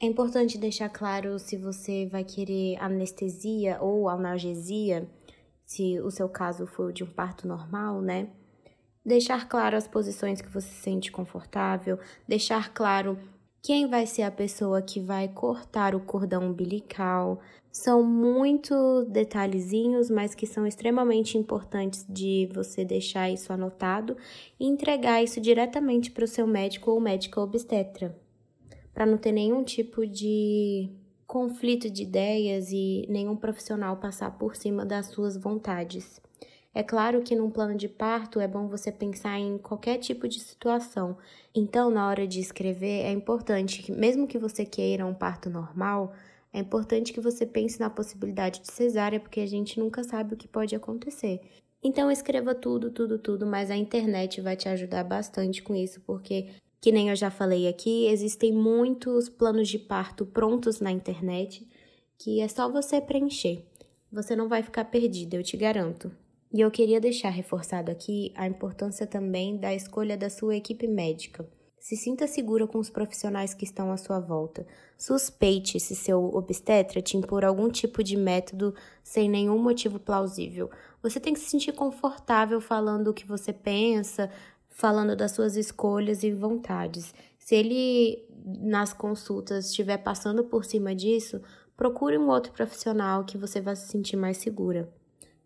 é 0.00 0.06
importante 0.06 0.58
deixar 0.58 0.88
claro 0.88 1.38
se 1.38 1.56
você 1.56 2.06
vai 2.06 2.24
querer 2.24 2.76
anestesia 2.80 3.78
ou 3.80 4.08
analgesia, 4.08 5.08
se 5.64 6.00
o 6.00 6.10
seu 6.10 6.28
caso 6.28 6.66
for 6.66 6.92
de 6.92 7.02
um 7.02 7.10
parto 7.10 7.48
normal, 7.48 8.00
né? 8.00 8.28
deixar 9.08 9.48
claro 9.48 9.76
as 9.76 9.88
posições 9.88 10.40
que 10.40 10.48
você 10.50 10.68
se 10.68 10.82
sente 10.82 11.10
confortável, 11.10 11.98
deixar 12.28 12.72
claro 12.74 13.18
quem 13.62 13.86
vai 13.86 14.06
ser 14.06 14.22
a 14.22 14.30
pessoa 14.30 14.80
que 14.80 15.00
vai 15.00 15.28
cortar 15.28 15.94
o 15.94 16.00
cordão 16.00 16.50
umbilical. 16.50 17.40
São 17.70 18.02
muitos 18.02 19.06
detalhezinhos, 19.08 20.10
mas 20.10 20.34
que 20.34 20.46
são 20.46 20.66
extremamente 20.66 21.36
importantes 21.36 22.04
de 22.08 22.48
você 22.52 22.84
deixar 22.84 23.30
isso 23.30 23.52
anotado 23.52 24.16
e 24.58 24.66
entregar 24.66 25.22
isso 25.22 25.40
diretamente 25.40 26.10
para 26.10 26.24
o 26.24 26.28
seu 26.28 26.46
médico 26.46 26.90
ou 26.90 27.00
médica 27.00 27.40
obstetra, 27.40 28.18
para 28.94 29.06
não 29.06 29.18
ter 29.18 29.32
nenhum 29.32 29.62
tipo 29.62 30.06
de 30.06 30.90
conflito 31.26 31.90
de 31.90 32.04
ideias 32.04 32.72
e 32.72 33.04
nenhum 33.08 33.36
profissional 33.36 33.98
passar 33.98 34.38
por 34.38 34.56
cima 34.56 34.86
das 34.86 35.06
suas 35.06 35.36
vontades. 35.36 36.20
É 36.74 36.82
claro 36.82 37.22
que 37.22 37.34
num 37.34 37.50
plano 37.50 37.76
de 37.76 37.88
parto 37.88 38.38
é 38.40 38.46
bom 38.46 38.68
você 38.68 38.92
pensar 38.92 39.38
em 39.38 39.58
qualquer 39.58 39.98
tipo 39.98 40.28
de 40.28 40.38
situação. 40.38 41.16
Então, 41.54 41.90
na 41.90 42.06
hora 42.08 42.26
de 42.26 42.40
escrever, 42.40 43.04
é 43.04 43.10
importante 43.10 43.82
que, 43.82 43.90
mesmo 43.90 44.26
que 44.26 44.38
você 44.38 44.64
queira 44.64 45.04
um 45.04 45.14
parto 45.14 45.50
normal, 45.50 46.14
é 46.52 46.60
importante 46.60 47.12
que 47.12 47.20
você 47.20 47.44
pense 47.44 47.80
na 47.80 47.90
possibilidade 47.90 48.60
de 48.60 48.70
cesárea, 48.70 49.18
porque 49.18 49.40
a 49.40 49.46
gente 49.46 49.78
nunca 49.80 50.04
sabe 50.04 50.34
o 50.34 50.36
que 50.36 50.46
pode 50.46 50.74
acontecer. 50.76 51.40
Então, 51.82 52.10
escreva 52.10 52.54
tudo, 52.54 52.90
tudo, 52.90 53.18
tudo, 53.18 53.46
mas 53.46 53.70
a 53.70 53.76
internet 53.76 54.40
vai 54.40 54.56
te 54.56 54.68
ajudar 54.68 55.04
bastante 55.04 55.62
com 55.62 55.74
isso, 55.74 56.00
porque, 56.02 56.48
que 56.80 56.92
nem 56.92 57.08
eu 57.08 57.16
já 57.16 57.30
falei 57.30 57.66
aqui, 57.68 58.06
existem 58.06 58.52
muitos 58.52 59.28
planos 59.28 59.68
de 59.68 59.78
parto 59.78 60.26
prontos 60.26 60.80
na 60.80 60.90
internet 60.90 61.66
que 62.18 62.40
é 62.40 62.48
só 62.48 62.68
você 62.68 63.00
preencher. 63.00 63.64
Você 64.10 64.34
não 64.34 64.48
vai 64.48 64.62
ficar 64.62 64.84
perdida, 64.86 65.36
eu 65.36 65.42
te 65.42 65.56
garanto. 65.56 66.10
E 66.52 66.60
eu 66.62 66.70
queria 66.70 67.00
deixar 67.00 67.28
reforçado 67.28 67.90
aqui 67.90 68.32
a 68.34 68.46
importância 68.46 69.06
também 69.06 69.58
da 69.58 69.74
escolha 69.74 70.16
da 70.16 70.30
sua 70.30 70.56
equipe 70.56 70.88
médica. 70.88 71.46
Se 71.78 71.96
sinta 71.96 72.26
segura 72.26 72.66
com 72.66 72.78
os 72.78 72.90
profissionais 72.90 73.54
que 73.54 73.64
estão 73.64 73.92
à 73.92 73.96
sua 73.96 74.18
volta. 74.18 74.66
Suspeite 74.96 75.78
se 75.78 75.94
seu 75.94 76.24
obstetra 76.34 77.00
te 77.00 77.16
impor 77.16 77.44
algum 77.44 77.70
tipo 77.70 78.02
de 78.02 78.16
método 78.16 78.74
sem 79.02 79.28
nenhum 79.28 79.58
motivo 79.58 79.98
plausível. 79.98 80.70
Você 81.02 81.20
tem 81.20 81.34
que 81.34 81.40
se 81.40 81.50
sentir 81.50 81.72
confortável 81.72 82.60
falando 82.60 83.08
o 83.08 83.14
que 83.14 83.26
você 83.26 83.52
pensa, 83.52 84.30
falando 84.68 85.14
das 85.14 85.32
suas 85.32 85.56
escolhas 85.56 86.22
e 86.22 86.32
vontades. 86.32 87.14
Se 87.38 87.54
ele, 87.54 88.26
nas 88.60 88.92
consultas, 88.92 89.66
estiver 89.66 89.98
passando 89.98 90.44
por 90.44 90.64
cima 90.64 90.94
disso, 90.94 91.40
procure 91.76 92.18
um 92.18 92.28
outro 92.28 92.52
profissional 92.52 93.24
que 93.24 93.38
você 93.38 93.60
vai 93.60 93.76
se 93.76 93.88
sentir 93.88 94.16
mais 94.16 94.38
segura. 94.38 94.92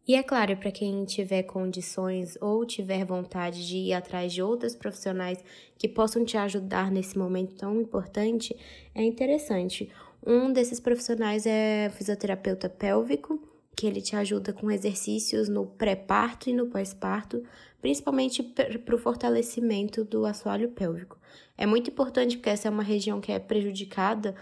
E 0.07 0.17
é 0.17 0.23
claro, 0.23 0.57
para 0.57 0.73
quem 0.73 1.05
tiver 1.05 1.45
condições 1.45 2.37
ou 2.41 2.67
tiver 2.67 3.05
vontade 3.05 3.67
de 3.67 3.77
ir 3.77 3.93
atrás 3.93 4.33
de 4.33 4.43
outros 4.43 4.75
profissionais 4.75 5.39
que 5.79 5.89
possam 5.89 6.25
te 6.25 6.37
ajudar 6.37 6.91
nesse 6.91 7.17
momento 7.17 7.55
tão 7.55 7.81
importante, 7.81 8.57
é 8.95 9.03
interessante. 9.05 9.89
Um 10.27 10.53
desses 10.53 10.81
profissionais 10.81 11.47
é 11.47 11.89
fisioterapeuta 11.91 12.69
pélvico, 12.69 13.41
que 13.77 13.87
ele 13.87 14.01
te 14.01 14.17
ajuda 14.17 14.53
com 14.53 14.71
exercícios 14.71 15.49
no 15.49 15.67
pré-parto 15.67 16.51
e 16.51 16.53
no 16.53 16.67
pós-parto, 16.67 17.43
principalmente 17.81 18.43
para 18.43 18.95
o 18.95 18.99
fortalecimento 18.99 20.05
do 20.05 20.27
assoalho 20.27 20.69
pélvico. 20.71 21.17
É 21.57 21.65
muito 21.65 21.91
importante 21.91 22.37
porque 22.37 22.51
essa 22.51 22.69
é 22.69 22.71
uma 22.71 22.83
região 22.83 23.21
que 23.21 23.33
é 23.33 23.39
prejudicada 23.39 24.35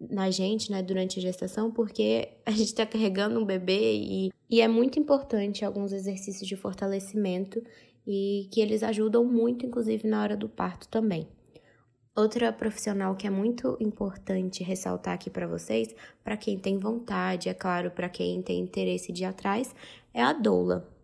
na 0.00 0.30
gente, 0.30 0.70
né, 0.70 0.82
durante 0.82 1.18
a 1.18 1.22
gestação, 1.22 1.70
porque 1.70 2.28
a 2.46 2.50
gente 2.50 2.68
está 2.68 2.86
carregando 2.86 3.40
um 3.40 3.44
bebê 3.44 3.96
e, 3.96 4.30
e 4.48 4.60
é 4.60 4.68
muito 4.68 4.98
importante 4.98 5.64
alguns 5.64 5.92
exercícios 5.92 6.46
de 6.46 6.56
fortalecimento 6.56 7.62
e 8.06 8.48
que 8.52 8.60
eles 8.60 8.82
ajudam 8.82 9.24
muito, 9.24 9.66
inclusive 9.66 10.06
na 10.06 10.22
hora 10.22 10.36
do 10.36 10.48
parto 10.48 10.88
também. 10.88 11.28
Outra 12.16 12.52
profissional 12.52 13.14
que 13.14 13.26
é 13.26 13.30
muito 13.30 13.76
importante 13.80 14.64
ressaltar 14.64 15.14
aqui 15.14 15.30
para 15.30 15.46
vocês, 15.46 15.94
para 16.24 16.36
quem 16.36 16.58
tem 16.58 16.78
vontade, 16.78 17.48
é 17.48 17.54
claro, 17.54 17.90
para 17.90 18.08
quem 18.08 18.42
tem 18.42 18.58
interesse 18.58 19.12
de 19.12 19.22
ir 19.22 19.26
atrás, 19.26 19.72
é 20.12 20.22
a 20.22 20.32
doula. 20.32 20.97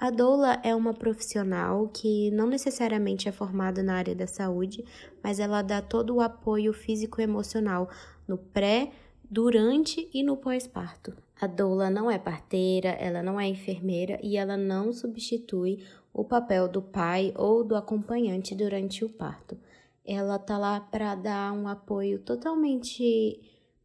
A 0.00 0.08
doula 0.08 0.58
é 0.64 0.74
uma 0.74 0.94
profissional 0.94 1.86
que 1.88 2.30
não 2.30 2.46
necessariamente 2.46 3.28
é 3.28 3.32
formada 3.32 3.82
na 3.82 3.96
área 3.96 4.14
da 4.14 4.26
saúde, 4.26 4.82
mas 5.22 5.38
ela 5.38 5.60
dá 5.60 5.82
todo 5.82 6.14
o 6.14 6.22
apoio 6.22 6.72
físico-emocional 6.72 7.86
no 8.26 8.38
pré, 8.38 8.92
durante 9.30 10.08
e 10.14 10.22
no 10.22 10.38
pós-parto. 10.38 11.14
A 11.38 11.46
doula 11.46 11.90
não 11.90 12.10
é 12.10 12.18
parteira, 12.18 12.88
ela 12.88 13.22
não 13.22 13.38
é 13.38 13.46
enfermeira 13.46 14.18
e 14.22 14.38
ela 14.38 14.56
não 14.56 14.90
substitui 14.90 15.84
o 16.14 16.24
papel 16.24 16.66
do 16.66 16.80
pai 16.80 17.34
ou 17.36 17.62
do 17.62 17.76
acompanhante 17.76 18.54
durante 18.54 19.04
o 19.04 19.10
parto. 19.10 19.58
Ela 20.02 20.38
tá 20.38 20.56
lá 20.56 20.80
para 20.80 21.14
dar 21.14 21.52
um 21.52 21.68
apoio 21.68 22.20
totalmente, 22.20 23.38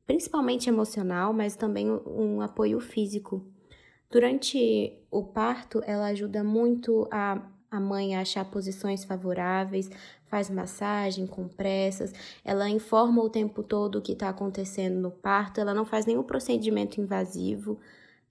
principalmente 0.08 0.70
emocional, 0.70 1.34
mas 1.34 1.58
também 1.58 1.92
um 1.92 2.40
apoio 2.40 2.80
físico. 2.80 3.46
Durante 4.10 4.94
o 5.12 5.24
parto, 5.24 5.82
ela 5.86 6.08
ajuda 6.08 6.44
muito 6.44 7.08
a 7.12 7.42
a 7.76 7.80
mãe 7.80 8.16
a 8.16 8.22
achar 8.22 8.46
posições 8.46 9.04
favoráveis, 9.04 9.90
faz 10.28 10.50
massagem, 10.50 11.28
compressas, 11.28 12.14
ela 12.44 12.70
informa 12.70 13.22
o 13.22 13.30
tempo 13.30 13.62
todo 13.62 13.98
o 13.98 14.02
que 14.02 14.14
está 14.14 14.30
acontecendo 14.30 15.00
no 15.00 15.12
parto, 15.12 15.60
ela 15.60 15.74
não 15.74 15.86
faz 15.86 16.06
nenhum 16.06 16.24
procedimento 16.24 17.02
invasivo. 17.02 17.80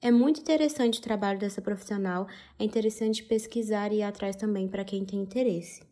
É 0.00 0.10
muito 0.10 0.40
interessante 0.40 0.98
o 0.98 1.02
trabalho 1.02 1.38
dessa 1.38 1.62
profissional, 1.62 2.26
é 2.58 2.64
interessante 2.64 3.22
pesquisar 3.22 3.92
e 3.92 3.96
ir 3.96 4.02
atrás 4.02 4.36
também 4.36 4.68
para 4.68 4.84
quem 4.84 5.04
tem 5.04 5.20
interesse. 5.20 5.82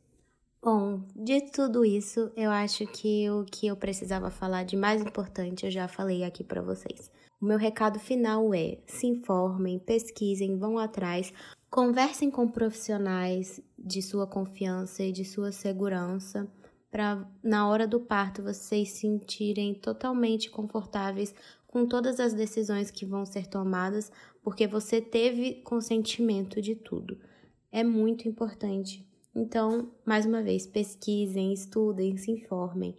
Bom, 0.62 1.03
de 1.17 1.41
tudo 1.51 1.85
isso, 1.85 2.31
eu 2.37 2.51
acho 2.51 2.87
que 2.87 3.29
o 3.31 3.45
que 3.45 3.67
eu 3.67 3.77
precisava 3.77 4.31
falar 4.31 4.65
de 4.65 4.77
mais 4.77 5.03
importante 5.03 5.67
eu 5.67 5.71
já 5.71 5.89
falei 5.89 6.23
aqui 6.23 6.45
para 6.45 6.62
vocês. 6.62 7.11
O 7.42 7.44
meu 7.44 7.58
recado 7.58 7.99
final 7.99 8.54
é: 8.54 8.78
se 8.87 9.06
informem, 9.06 9.78
pesquisem, 9.78 10.56
vão 10.56 10.78
atrás, 10.78 11.34
Conversem 11.72 12.30
com 12.30 12.46
profissionais 12.46 13.58
de 13.78 14.02
sua 14.02 14.26
confiança 14.26 15.02
e 15.02 15.11
de 15.11 15.25
sua 15.25 15.50
segurança 15.52 16.46
para 16.90 17.26
na 17.42 17.66
hora 17.66 17.87
do 17.87 17.99
parto 17.99 18.42
vocês 18.42 18.90
se 18.90 19.00
sentirem 19.00 19.72
totalmente 19.72 20.50
confortáveis 20.50 21.34
com 21.66 21.87
todas 21.87 22.20
as 22.20 22.34
decisões 22.34 22.90
que 22.90 23.06
vão 23.06 23.25
ser 23.25 23.46
tomadas, 23.46 24.12
porque 24.42 24.66
você 24.66 25.00
teve 25.00 25.62
consentimento 25.62 26.61
de 26.61 26.75
tudo. 26.75 27.18
É 27.72 27.82
muito 27.82 28.28
importante. 28.28 29.08
Então, 29.34 29.90
mais 30.04 30.26
uma 30.26 30.42
vez, 30.42 30.66
pesquisem, 30.66 31.54
estudem, 31.54 32.18
se 32.18 32.30
informem, 32.30 32.94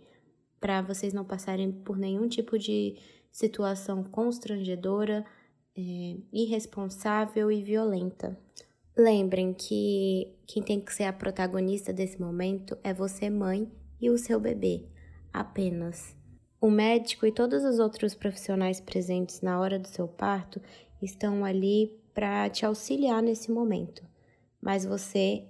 para 0.59 0.81
vocês 0.81 1.13
não 1.13 1.23
passarem 1.23 1.71
por 1.71 1.95
nenhum 1.95 2.27
tipo 2.27 2.57
de 2.57 2.97
situação 3.33 4.03
constrangedora, 4.03 5.25
é, 5.75 6.17
irresponsável 6.31 7.51
e 7.51 7.63
violenta. 7.63 8.39
Lembrem 8.95 9.53
que 9.53 10.31
quem 10.45 10.61
tem 10.61 10.79
que 10.79 10.93
ser 10.93 11.05
a 11.05 11.11
protagonista 11.11 11.91
desse 11.91 12.21
momento 12.21 12.77
é 12.83 12.93
você, 12.93 13.29
mãe, 13.29 13.69
e 13.99 14.09
o 14.09 14.17
seu 14.17 14.39
bebê, 14.39 14.85
apenas. 15.33 16.15
O 16.61 16.69
médico 16.69 17.25
e 17.25 17.31
todos 17.31 17.63
os 17.63 17.79
outros 17.79 18.13
profissionais 18.13 18.79
presentes 18.79 19.41
na 19.41 19.59
hora 19.59 19.79
do 19.79 19.87
seu 19.87 20.07
parto 20.07 20.61
estão 21.01 21.43
ali 21.43 21.99
para 22.13 22.47
te 22.49 22.65
auxiliar 22.65 23.23
nesse 23.23 23.51
momento, 23.51 24.03
mas 24.61 24.85
você 24.85 25.43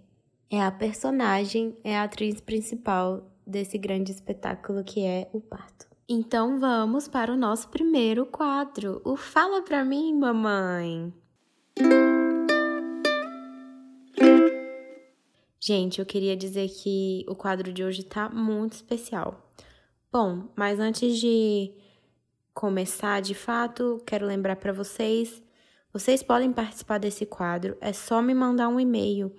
é 0.50 0.62
a 0.62 0.72
personagem, 0.72 1.76
é 1.84 1.98
a 1.98 2.04
atriz 2.04 2.40
principal 2.40 3.30
desse 3.46 3.78
grande 3.78 4.12
espetáculo 4.12 4.84
que 4.84 5.04
é 5.04 5.30
o 5.34 5.42
parto. 5.42 5.93
Então 6.08 6.60
vamos 6.60 7.08
para 7.08 7.32
o 7.32 7.38
nosso 7.38 7.70
primeiro 7.70 8.26
quadro, 8.26 9.02
o 9.06 9.16
Fala 9.16 9.62
Pra 9.62 9.86
Mim, 9.86 10.14
Mamãe! 10.14 11.14
Gente, 15.60 16.00
eu 16.00 16.06
queria 16.06 16.36
dizer 16.36 16.68
que 16.68 17.24
o 17.26 17.36
quadro 17.36 17.72
de 17.72 17.86
hoje 17.86 18.04
tá 18.04 18.28
muito 18.28 18.74
especial. 18.74 19.50
Bom, 20.12 20.50
mas 20.58 20.78
antes 20.78 21.18
de 21.18 21.74
começar 22.54 23.22
de 23.22 23.34
fato, 23.34 24.04
quero 24.06 24.28
lembrar 24.28 24.58
para 24.58 24.74
vocês, 24.74 25.42
vocês 25.94 26.22
podem 26.22 26.52
participar 26.52 26.98
desse 26.98 27.26
quadro, 27.26 27.78
é 27.80 27.94
só 27.94 28.22
me 28.22 28.34
mandar 28.34 28.68
um 28.68 28.78
e-mail 28.78 29.34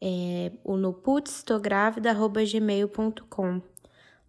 é, 0.00 0.50
no 0.64 0.92
putsestográvida.gmail.com. 0.92 3.62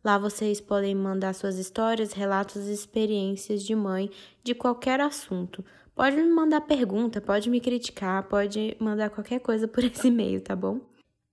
Lá 0.03 0.17
vocês 0.17 0.60
podem 0.60 0.96
mandar 0.96 1.34
suas 1.34 1.58
histórias, 1.58 2.13
relatos 2.13 2.67
e 2.67 2.74
experiências 2.74 3.63
de 3.63 3.75
mãe 3.75 4.10
de 4.43 4.55
qualquer 4.55 5.00
assunto. 5.00 5.63
Pode 5.93 6.15
me 6.15 6.29
mandar 6.29 6.62
pergunta, 6.62 7.22
pode 7.22 7.50
me 7.50 7.60
criticar, 7.60 8.24
pode 8.27 8.75
mandar 8.79 9.12
qualquer 9.12 9.39
coisa 9.39 9.67
por 9.67 9.84
esse 9.86 10.08
e-mail, 10.08 10.41
tá 10.41 10.55
bom? 10.55 10.79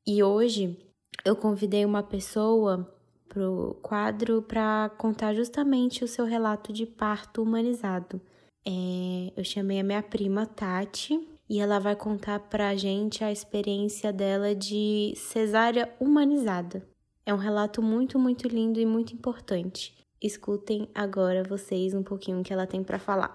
E 0.06 0.22
hoje 0.22 0.76
eu 1.24 1.34
convidei 1.34 1.84
uma 1.84 2.02
pessoa 2.02 2.94
pro 3.28 3.78
quadro 3.82 4.42
para 4.42 4.90
contar 4.98 5.34
justamente 5.34 6.04
o 6.04 6.08
seu 6.08 6.24
relato 6.24 6.72
de 6.72 6.84
parto 6.84 7.42
humanizado. 7.42 8.20
É, 8.66 9.32
eu 9.36 9.44
chamei 9.44 9.80
a 9.80 9.84
minha 9.84 10.02
prima 10.02 10.44
Tati 10.44 11.26
e 11.48 11.58
ela 11.58 11.78
vai 11.78 11.96
contar 11.96 12.38
pra 12.40 12.74
gente 12.74 13.24
a 13.24 13.32
experiência 13.32 14.12
dela 14.12 14.54
de 14.54 15.14
cesárea 15.16 15.90
humanizada. 15.98 16.86
É 17.28 17.34
um 17.34 17.36
relato 17.36 17.82
muito, 17.82 18.18
muito 18.18 18.48
lindo 18.48 18.80
e 18.80 18.86
muito 18.86 19.12
importante. 19.12 19.94
Escutem 20.18 20.88
agora 20.94 21.44
vocês 21.44 21.92
um 21.92 22.02
pouquinho 22.02 22.40
o 22.40 22.42
que 22.42 22.54
ela 22.54 22.66
tem 22.66 22.82
para 22.82 22.98
falar. 22.98 23.34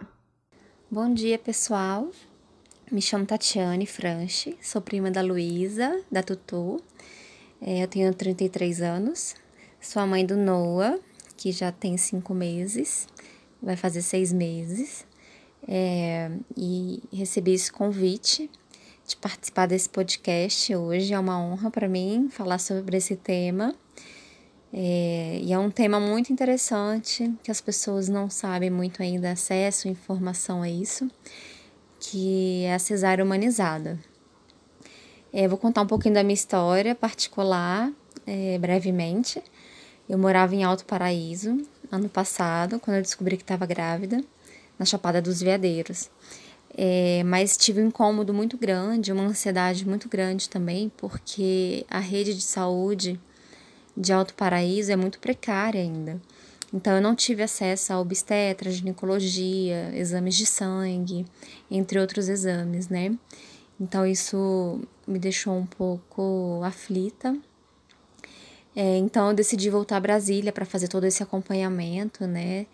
Bom 0.89 1.13
dia, 1.13 1.37
pessoal. 1.37 2.09
Me 2.91 2.99
chamo 2.99 3.23
Tatiane 3.23 3.85
Franchi, 3.85 4.57
sou 4.59 4.81
prima 4.81 5.11
da 5.11 5.21
Luísa, 5.21 6.03
da 6.11 6.23
Tutu. 6.23 6.81
É, 7.61 7.83
eu 7.83 7.87
tenho 7.87 8.11
33 8.11 8.81
anos, 8.81 9.35
sou 9.79 10.01
a 10.01 10.07
mãe 10.07 10.25
do 10.25 10.37
Noah, 10.37 10.99
que 11.37 11.51
já 11.51 11.71
tem 11.71 11.95
cinco 11.95 12.33
meses, 12.33 13.07
vai 13.61 13.75
fazer 13.75 14.01
seis 14.01 14.33
meses. 14.33 15.05
É, 15.67 16.31
e 16.57 17.03
recebi 17.13 17.53
esse 17.53 17.71
convite 17.71 18.49
de 19.05 19.15
participar 19.17 19.67
desse 19.67 19.89
podcast 19.89 20.75
hoje. 20.75 21.13
É 21.13 21.19
uma 21.19 21.39
honra 21.39 21.69
para 21.69 21.87
mim 21.87 22.29
falar 22.29 22.59
sobre 22.59 22.97
esse 22.97 23.15
tema. 23.15 23.75
É, 24.73 25.39
e 25.43 25.53
é 25.53 25.59
um 25.59 25.69
tema 25.69 25.99
muito 25.99 26.33
interessante 26.33 27.31
que 27.43 27.51
as 27.51 27.61
pessoas 27.61 28.09
não 28.09 28.29
sabem 28.29 28.69
muito 28.69 29.03
ainda 29.03 29.31
acesso, 29.31 29.87
informação 29.87 30.63
a 30.63 30.69
isso 30.69 31.09
que 32.03 32.63
é 32.65 32.73
a 32.73 32.79
cesárea 32.79 33.23
humanizada. 33.23 33.97
É, 35.31 35.47
vou 35.47 35.57
contar 35.57 35.81
um 35.81 35.87
pouquinho 35.87 36.13
da 36.13 36.21
minha 36.21 36.33
história 36.33 36.93
particular, 36.93 37.89
é, 38.27 38.57
brevemente. 38.57 39.41
Eu 40.07 40.17
morava 40.17 40.53
em 40.53 40.63
Alto 40.63 40.85
Paraíso 40.85 41.65
ano 41.89 42.09
passado, 42.09 42.79
quando 42.79 42.97
eu 42.97 43.01
descobri 43.01 43.37
que 43.37 43.43
estava 43.43 43.65
grávida, 43.65 44.21
na 44.77 44.85
Chapada 44.85 45.21
dos 45.21 45.41
Veadeiros. 45.41 46.09
É, 46.75 47.21
mas 47.23 47.55
tive 47.55 47.81
um 47.81 47.87
incômodo 47.87 48.33
muito 48.33 48.57
grande, 48.57 49.11
uma 49.11 49.23
ansiedade 49.23 49.87
muito 49.87 50.09
grande 50.09 50.49
também, 50.49 50.91
porque 50.97 51.85
a 51.89 51.99
rede 51.99 52.33
de 52.33 52.41
saúde 52.41 53.19
de 53.95 54.11
Alto 54.11 54.33
Paraíso 54.33 54.91
é 54.91 54.95
muito 54.95 55.19
precária 55.19 55.79
ainda. 55.79 56.19
Então, 56.73 56.95
eu 56.95 57.01
não 57.01 57.15
tive 57.15 57.43
acesso 57.43 57.93
a 57.93 57.99
obstetra, 57.99 58.71
ginecologia, 58.71 59.91
exames 59.95 60.35
de 60.35 60.47
sangue, 60.47 61.23
entre 61.69 61.99
outros 61.99 62.27
exames, 62.27 62.89
né? 62.89 63.15
Então, 63.79 64.07
isso 64.07 64.81
me 65.07 65.19
deixou 65.19 65.55
um 65.55 65.67
pouco 65.67 66.61
aflita. 66.63 67.37
É, 68.75 68.97
então, 68.97 69.29
eu 69.29 69.35
decidi 69.35 69.69
voltar 69.69 69.97
a 69.97 69.99
Brasília 69.99 70.51
para 70.51 70.65
fazer 70.65 70.87
todo 70.87 71.03
esse 71.03 71.21
acompanhamento, 71.21 72.25
né? 72.25 72.65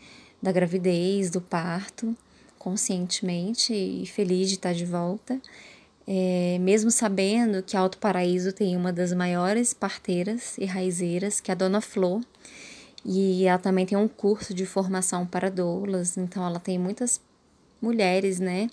Da 0.42 0.54
gravidez, 0.54 1.30
do 1.30 1.42
parto, 1.42 2.16
conscientemente 2.60 3.74
e 3.74 4.06
feliz 4.06 4.50
de 4.50 4.56
estar 4.56 4.74
de 4.74 4.86
volta. 4.86 5.42
É, 6.06 6.58
mesmo 6.60 6.92
sabendo 6.92 7.64
que 7.64 7.78
Alto 7.78 7.98
Paraíso 7.98 8.52
tem 8.52 8.76
uma 8.76 8.92
das 8.92 9.14
maiores 9.14 9.74
parteiras 9.74 10.58
e 10.58 10.66
raizeiras, 10.66 11.40
que 11.40 11.50
é 11.50 11.54
a 11.54 11.56
Dona 11.56 11.82
Flor, 11.82 12.22
e 13.06 13.46
ela 13.46 13.60
também 13.60 13.86
tem 13.86 13.98
um 13.98 14.08
curso 14.08 14.54
de 14.54 14.66
formação 14.66 15.26
para 15.26 15.50
doulas, 15.50 16.18
então 16.18 16.46
ela 16.46 16.60
tem 16.60 16.78
muitas 16.78 17.22
mulheres, 17.82 18.40
né, 18.40 18.70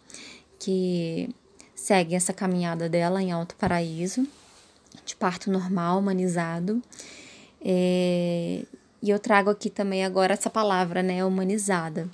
que 0.59 1.29
seguem 1.75 2.17
essa 2.17 2.33
caminhada 2.33 2.89
dela 2.89 3.23
em 3.23 3.31
Alto 3.31 3.55
Paraíso, 3.57 4.27
de 5.05 5.15
parto 5.15 5.51
normal, 5.51 5.99
humanizado. 5.99 6.83
É, 7.63 8.65
e 9.03 9.11
eu 9.11 9.19
trago 9.19 9.51
aqui 9.51 9.69
também 9.69 10.05
agora 10.05 10.33
essa 10.33 10.49
palavra, 10.49 11.03
né, 11.03 11.23
humanizada. 11.25 12.09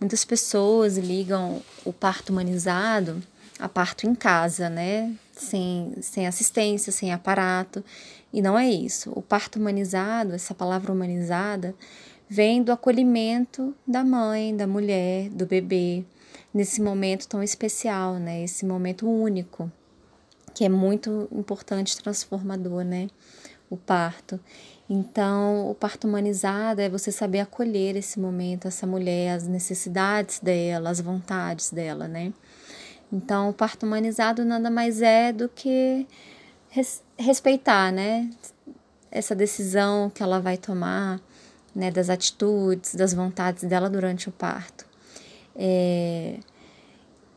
Muitas 0.00 0.24
pessoas 0.24 0.96
ligam 0.96 1.62
o 1.84 1.92
parto 1.92 2.30
humanizado 2.30 3.22
a 3.60 3.68
parto 3.68 4.06
em 4.06 4.14
casa, 4.14 4.70
né, 4.70 5.14
sem, 5.32 5.92
sem 6.00 6.26
assistência, 6.26 6.90
sem 6.90 7.12
aparato. 7.12 7.84
E 8.32 8.40
não 8.40 8.58
é 8.58 8.68
isso. 8.68 9.12
O 9.14 9.20
parto 9.20 9.58
humanizado, 9.58 10.32
essa 10.32 10.54
palavra 10.54 10.92
humanizada, 10.92 11.74
vem 12.28 12.62
do 12.62 12.72
acolhimento 12.72 13.74
da 13.86 14.02
mãe, 14.02 14.56
da 14.56 14.66
mulher, 14.66 15.28
do 15.28 15.44
bebê, 15.44 16.04
nesse 16.54 16.80
momento 16.80 17.28
tão 17.28 17.42
especial, 17.42 18.14
né? 18.14 18.42
Esse 18.42 18.64
momento 18.64 19.06
único, 19.06 19.70
que 20.54 20.64
é 20.64 20.68
muito 20.68 21.28
importante, 21.30 21.96
transformador, 21.96 22.82
né? 22.82 23.08
O 23.68 23.76
parto. 23.76 24.40
Então, 24.92 25.70
o 25.70 25.74
parto 25.76 26.08
humanizado 26.08 26.80
é 26.80 26.88
você 26.88 27.12
saber 27.12 27.38
acolher 27.38 27.94
esse 27.94 28.18
momento, 28.18 28.66
essa 28.66 28.88
mulher, 28.88 29.36
as 29.36 29.46
necessidades 29.46 30.40
dela, 30.40 30.90
as 30.90 31.00
vontades 31.00 31.70
dela, 31.70 32.08
né? 32.08 32.32
Então, 33.12 33.50
o 33.50 33.52
parto 33.52 33.86
humanizado 33.86 34.44
nada 34.44 34.68
mais 34.68 35.00
é 35.00 35.32
do 35.32 35.48
que 35.48 36.04
res, 36.70 37.04
respeitar, 37.16 37.92
né? 37.92 38.28
Essa 39.12 39.32
decisão 39.32 40.10
que 40.10 40.24
ela 40.24 40.40
vai 40.40 40.56
tomar, 40.56 41.20
né? 41.72 41.92
Das 41.92 42.10
atitudes, 42.10 42.96
das 42.96 43.14
vontades 43.14 43.62
dela 43.62 43.88
durante 43.88 44.28
o 44.28 44.32
parto. 44.32 44.84
É, 45.54 46.40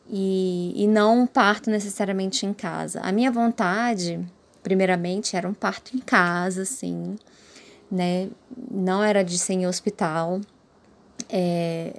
e, 0.09 0.73
e 0.75 0.87
não 0.87 1.21
um 1.21 1.27
parto 1.27 1.69
necessariamente 1.69 2.47
em 2.47 2.53
casa. 2.53 2.99
A 3.01 3.11
minha 3.11 3.31
vontade, 3.31 4.19
primeiramente, 4.63 5.35
era 5.35 5.47
um 5.47 5.53
parto 5.53 5.95
em 5.95 5.99
casa, 5.99 6.63
assim, 6.63 7.15
né? 7.93 8.27
Não 8.71 9.03
era 9.03 9.23
de 9.23 9.37
ser 9.37 9.53
em 9.53 9.67
hospital. 9.67 10.41
É, 11.29 11.93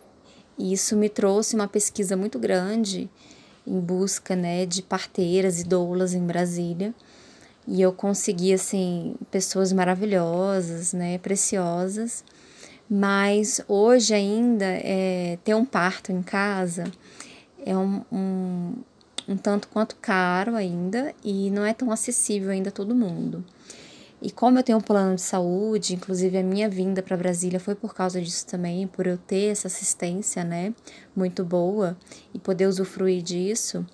e 0.59 0.73
isso 0.73 0.97
me 0.97 1.09
trouxe 1.09 1.55
uma 1.55 1.69
pesquisa 1.69 2.17
muito 2.17 2.39
grande 2.39 3.09
em 3.67 3.81
busca, 3.81 4.37
né, 4.37 4.67
de 4.67 4.83
parteiras 4.83 5.61
e 5.61 5.65
doulas 5.65 6.13
em 6.13 6.27
Brasília. 6.27 6.93
E 7.67 7.81
eu 7.81 7.93
consegui, 7.93 8.53
assim, 8.53 9.15
pessoas 9.31 9.73
maravilhosas, 9.73 10.93
né, 10.93 11.17
preciosas. 11.19 12.25
Mas 12.91 13.61
hoje 13.67 14.13
ainda, 14.13 14.67
é, 14.67 15.39
ter 15.45 15.55
um 15.55 15.65
parto 15.65 16.13
em 16.13 16.23
casa 16.23 16.85
é 17.65 17.75
um, 17.75 18.03
um, 18.13 18.75
um 19.27 19.37
tanto 19.37 19.69
quanto 19.69 19.97
caro 19.97 20.55
ainda 20.55 21.15
e 21.25 21.51
não 21.51 21.65
é 21.65 21.73
tão 21.73 21.91
acessível 21.91 22.51
ainda 22.51 22.69
a 22.69 22.73
todo 22.73 22.95
mundo. 22.95 23.43
E 24.23 24.31
como 24.31 24.59
eu 24.59 24.63
tenho 24.63 24.79
um 24.79 24.81
plano 24.81 25.15
de 25.17 25.23
saúde, 25.23 25.95
inclusive 25.95 26.39
a 26.39 26.43
minha 26.43 26.69
vinda 26.69 27.03
para 27.03 27.17
Brasília 27.17 27.61
foi 27.61 27.75
por 27.75 27.95
causa 27.95 28.21
disso 28.21 28.47
também, 28.47 28.87
por 28.87 29.07
eu 29.07 29.19
ter 29.19 29.53
essa 29.53 29.67
assistência, 29.67 30.43
né, 30.43 30.73
muito 31.15 31.45
boa 31.45 31.97
e 32.33 32.39
poder 32.39 32.67
usufruir 32.67 33.23
disso, 33.23 33.85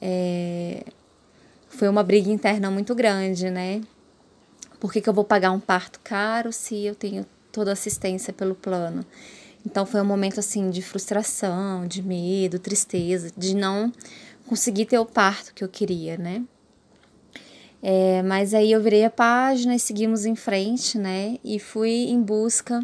é, 0.00 0.84
foi 1.68 1.88
uma 1.88 2.02
briga 2.02 2.30
interna 2.30 2.70
muito 2.70 2.94
grande, 2.94 3.50
né? 3.50 3.82
Por 4.78 4.92
que, 4.92 5.00
que 5.00 5.08
eu 5.08 5.14
vou 5.14 5.24
pagar 5.24 5.50
um 5.50 5.60
parto 5.60 5.98
caro 6.04 6.52
se 6.52 6.84
eu 6.84 6.94
tenho 6.94 7.26
toda 7.50 7.70
a 7.70 7.72
assistência 7.72 8.32
pelo 8.32 8.54
plano? 8.54 9.04
Então 9.66 9.86
foi 9.86 10.00
um 10.00 10.04
momento 10.04 10.38
assim 10.40 10.70
de 10.70 10.82
frustração, 10.82 11.86
de 11.86 12.02
medo, 12.02 12.58
tristeza, 12.58 13.32
de 13.36 13.56
não 13.56 13.92
conseguir 14.46 14.84
ter 14.84 14.98
o 14.98 15.06
parto 15.06 15.54
que 15.54 15.64
eu 15.64 15.68
queria, 15.68 16.18
né? 16.18 16.44
É, 17.86 18.22
mas 18.22 18.54
aí 18.54 18.72
eu 18.72 18.82
virei 18.82 19.04
a 19.04 19.10
página 19.10 19.74
e 19.74 19.78
seguimos 19.78 20.24
em 20.24 20.34
frente, 20.34 20.96
né? 20.96 21.36
E 21.44 21.58
fui 21.58 21.90
em 22.08 22.22
busca 22.22 22.82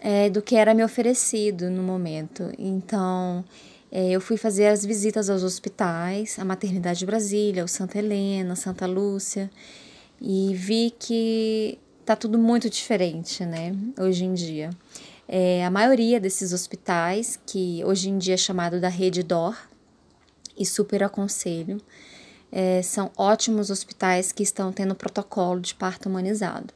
é, 0.00 0.28
do 0.28 0.42
que 0.42 0.56
era 0.56 0.74
me 0.74 0.82
oferecido 0.82 1.70
no 1.70 1.84
momento. 1.84 2.52
Então, 2.58 3.44
é, 3.92 4.10
eu 4.10 4.20
fui 4.20 4.36
fazer 4.36 4.66
as 4.66 4.84
visitas 4.84 5.30
aos 5.30 5.44
hospitais, 5.44 6.36
a 6.36 6.44
Maternidade 6.44 6.98
de 6.98 7.06
Brasília, 7.06 7.64
o 7.64 7.68
Santa 7.68 7.96
Helena, 7.96 8.56
Santa 8.56 8.86
Lúcia, 8.86 9.48
e 10.20 10.52
vi 10.52 10.92
que 10.98 11.78
tá 12.04 12.16
tudo 12.16 12.36
muito 12.36 12.68
diferente, 12.68 13.44
né? 13.46 13.72
Hoje 13.96 14.24
em 14.24 14.34
dia. 14.34 14.70
É, 15.28 15.64
a 15.64 15.70
maioria 15.70 16.18
desses 16.18 16.52
hospitais, 16.52 17.38
que 17.46 17.84
hoje 17.84 18.10
em 18.10 18.18
dia 18.18 18.34
é 18.34 18.36
chamado 18.36 18.80
da 18.80 18.88
Rede 18.88 19.22
DOR, 19.22 19.56
e 20.58 20.66
super 20.66 21.04
aconselho, 21.04 21.80
é, 22.52 22.82
são 22.82 23.10
ótimos 23.16 23.70
hospitais 23.70 24.30
que 24.30 24.42
estão 24.42 24.70
tendo 24.70 24.94
protocolo 24.94 25.58
de 25.58 25.74
parto 25.74 26.08
humanizado. 26.08 26.72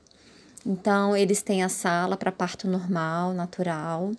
Então, 0.65 1.17
eles 1.17 1.43
têm 1.43 1.63
a 1.63 1.69
sala 1.69 2.17
para 2.17 2.33
parto 2.33 2.67
normal, 2.67 3.35
natural. 3.35 4.13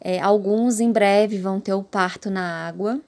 É, 0.00 0.20
alguns 0.20 0.78
em 0.78 0.92
breve 0.92 1.38
vão 1.38 1.58
ter 1.58 1.72
o 1.72 1.82
parto 1.82 2.30
na 2.30 2.68
água. 2.68 3.00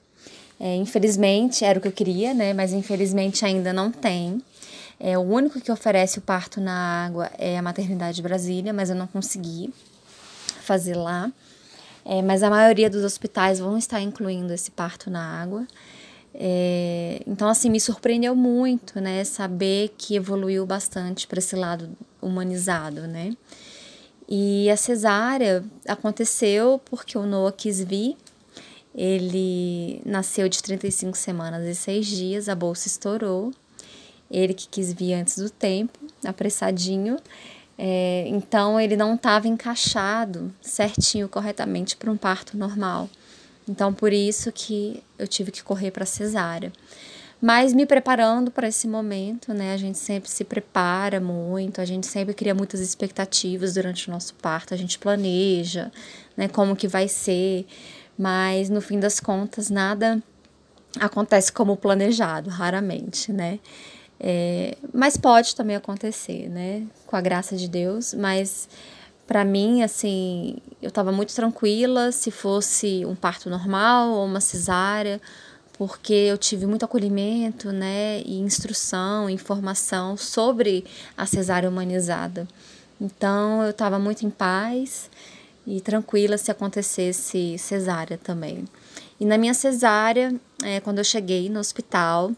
É, 0.59 0.75
infelizmente, 0.75 1.63
era 1.63 1.79
o 1.79 1.81
que 1.81 1.87
eu 1.87 1.91
queria, 1.91 2.33
né? 2.33 2.53
Mas 2.53 2.73
infelizmente 2.73 3.45
ainda 3.45 3.71
não 3.71 3.91
tem. 3.91 4.41
É, 4.99 5.17
o 5.17 5.21
único 5.21 5.59
que 5.61 5.71
oferece 5.71 6.19
o 6.19 6.21
parto 6.21 6.59
na 6.59 7.05
água 7.05 7.29
é 7.37 7.57
a 7.57 7.61
Maternidade 7.61 8.17
de 8.17 8.21
Brasília, 8.21 8.73
mas 8.73 8.89
eu 8.89 8.95
não 8.95 9.07
consegui 9.07 9.73
fazer 10.61 10.95
lá. 10.95 11.31
É, 12.05 12.21
mas 12.21 12.43
a 12.43 12.49
maioria 12.49 12.89
dos 12.89 13.03
hospitais 13.03 13.59
vão 13.59 13.77
estar 13.77 14.01
incluindo 14.01 14.53
esse 14.53 14.71
parto 14.71 15.09
na 15.09 15.41
água. 15.41 15.65
É, 16.33 17.21
então, 17.27 17.47
assim, 17.47 17.69
me 17.69 17.79
surpreendeu 17.79 18.35
muito, 18.35 18.99
né, 18.99 19.23
saber 19.23 19.93
que 19.97 20.15
evoluiu 20.15 20.65
bastante 20.65 21.27
para 21.27 21.39
esse 21.39 21.55
lado 21.55 21.89
humanizado, 22.21 23.01
né. 23.07 23.35
E 24.27 24.69
a 24.69 24.77
cesárea 24.77 25.63
aconteceu 25.87 26.81
porque 26.85 27.17
o 27.17 27.25
Noah 27.25 27.51
quis 27.51 27.83
vir. 27.83 28.17
Ele 28.95 30.01
nasceu 30.05 30.47
de 30.47 30.61
35 30.61 31.17
semanas 31.17 31.65
e 31.65 31.75
6 31.75 32.05
dias, 32.05 32.49
a 32.49 32.55
bolsa 32.55 32.87
estourou. 32.87 33.51
Ele 34.31 34.53
que 34.53 34.67
quis 34.67 34.93
vir 34.93 35.13
antes 35.13 35.37
do 35.37 35.49
tempo, 35.49 35.99
apressadinho. 36.25 37.17
É, 37.77 38.25
então 38.27 38.79
ele 38.79 38.95
não 38.95 39.15
estava 39.15 39.47
encaixado 39.47 40.53
certinho, 40.61 41.27
corretamente 41.27 41.97
para 41.97 42.11
um 42.11 42.17
parto 42.17 42.57
normal. 42.57 43.09
Então 43.67 43.93
por 43.93 44.11
isso 44.13 44.51
que 44.51 45.03
eu 45.17 45.27
tive 45.27 45.51
que 45.51 45.63
correr 45.63 45.91
para 45.91 46.05
cesárea. 46.05 46.71
Mas 47.41 47.73
me 47.73 47.85
preparando 47.85 48.49
para 48.49 48.69
esse 48.69 48.87
momento, 48.87 49.53
né? 49.53 49.73
A 49.73 49.77
gente 49.77 49.97
sempre 49.97 50.29
se 50.29 50.45
prepara 50.45 51.19
muito, 51.19 51.81
a 51.81 51.85
gente 51.85 52.07
sempre 52.07 52.33
cria 52.33 52.55
muitas 52.55 52.79
expectativas 52.79 53.73
durante 53.73 54.07
o 54.07 54.11
nosso 54.11 54.33
parto, 54.35 54.73
a 54.73 54.77
gente 54.77 54.97
planeja, 54.97 55.91
né, 56.37 56.47
como 56.47 56.73
que 56.73 56.87
vai 56.87 57.09
ser, 57.09 57.65
mas 58.17 58.69
no 58.69 58.79
fim 58.79 58.97
das 58.97 59.19
contas 59.19 59.69
nada 59.69 60.23
acontece 60.99 61.51
como 61.51 61.75
planejado, 61.75 62.49
raramente, 62.49 63.33
né? 63.33 63.59
É, 64.19 64.77
mas 64.93 65.17
pode 65.17 65.53
também 65.53 65.75
acontecer, 65.75 66.47
né? 66.47 66.87
Com 67.05 67.17
a 67.17 67.21
graça 67.21 67.57
de 67.57 67.67
Deus, 67.67 68.13
mas 68.13 68.69
para 69.25 69.45
mim, 69.45 69.83
assim, 69.83 70.57
eu 70.81 70.89
estava 70.89 71.11
muito 71.11 71.33
tranquila 71.33 72.11
se 72.11 72.29
fosse 72.29 73.05
um 73.05 73.15
parto 73.15 73.49
normal 73.49 74.09
ou 74.09 74.25
uma 74.25 74.41
cesárea, 74.41 75.21
porque 75.77 76.13
eu 76.13 76.37
tive 76.37 76.65
muito 76.65 76.85
acolhimento, 76.85 77.71
né, 77.71 78.21
e 78.25 78.39
instrução, 78.39 79.29
informação 79.29 80.15
sobre 80.17 80.85
a 81.17 81.25
cesárea 81.25 81.69
humanizada. 81.69 82.47
Então, 82.99 83.63
eu 83.63 83.71
estava 83.71 83.97
muito 83.97 84.25
em 84.25 84.29
paz 84.29 85.09
e 85.65 85.81
tranquila 85.81 86.37
se 86.37 86.51
acontecesse 86.51 87.57
cesárea 87.57 88.17
também. 88.17 88.65
E 89.19 89.25
na 89.25 89.37
minha 89.37 89.53
cesárea, 89.53 90.35
é, 90.61 90.79
quando 90.79 90.99
eu 90.99 91.03
cheguei 91.03 91.49
no 91.49 91.59
hospital, 91.59 92.31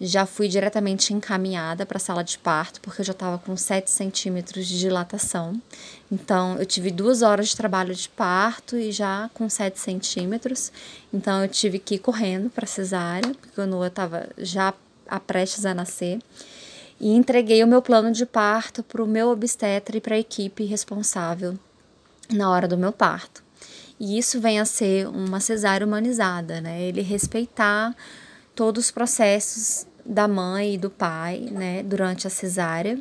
já 0.00 0.24
fui 0.24 0.48
diretamente 0.48 1.12
encaminhada 1.12 1.84
para 1.84 1.98
a 1.98 2.00
sala 2.00 2.24
de 2.24 2.38
parto, 2.38 2.80
porque 2.80 3.02
eu 3.02 3.04
já 3.04 3.12
estava 3.12 3.38
com 3.38 3.54
7 3.54 3.90
centímetros 3.90 4.66
de 4.66 4.78
dilatação. 4.78 5.60
Então, 6.10 6.56
eu 6.56 6.64
tive 6.64 6.90
duas 6.90 7.20
horas 7.20 7.48
de 7.48 7.56
trabalho 7.56 7.94
de 7.94 8.08
parto 8.08 8.76
e 8.76 8.90
já 8.90 9.28
com 9.34 9.48
7 9.48 9.78
centímetros. 9.78 10.72
Então, 11.12 11.42
eu 11.42 11.48
tive 11.48 11.78
que 11.78 11.96
ir 11.96 11.98
correndo 11.98 12.48
para 12.48 12.66
cesárea, 12.66 13.34
porque 13.34 13.60
o 13.60 13.66
Noah 13.66 13.88
estava 13.88 14.26
já 14.38 14.72
a 15.06 15.20
prestes 15.20 15.66
a 15.66 15.74
nascer. 15.74 16.18
E 16.98 17.14
entreguei 17.14 17.62
o 17.62 17.66
meu 17.66 17.82
plano 17.82 18.10
de 18.10 18.24
parto 18.24 18.82
para 18.82 19.02
o 19.02 19.06
meu 19.06 19.28
obstetra 19.28 19.98
e 19.98 20.00
para 20.00 20.14
a 20.14 20.18
equipe 20.18 20.64
responsável 20.64 21.58
na 22.32 22.50
hora 22.50 22.66
do 22.66 22.78
meu 22.78 22.92
parto. 22.92 23.42
E 23.98 24.16
isso 24.16 24.40
vem 24.40 24.58
a 24.58 24.64
ser 24.64 25.06
uma 25.08 25.40
cesárea 25.40 25.86
humanizada, 25.86 26.60
né? 26.60 26.80
Ele 26.80 27.02
respeitar 27.02 27.94
todos 28.54 28.86
os 28.86 28.90
processos 28.90 29.86
da 30.10 30.26
mãe 30.26 30.74
e 30.74 30.78
do 30.78 30.90
pai, 30.90 31.38
né, 31.52 31.84
durante 31.84 32.26
a 32.26 32.30
cesárea. 32.30 33.00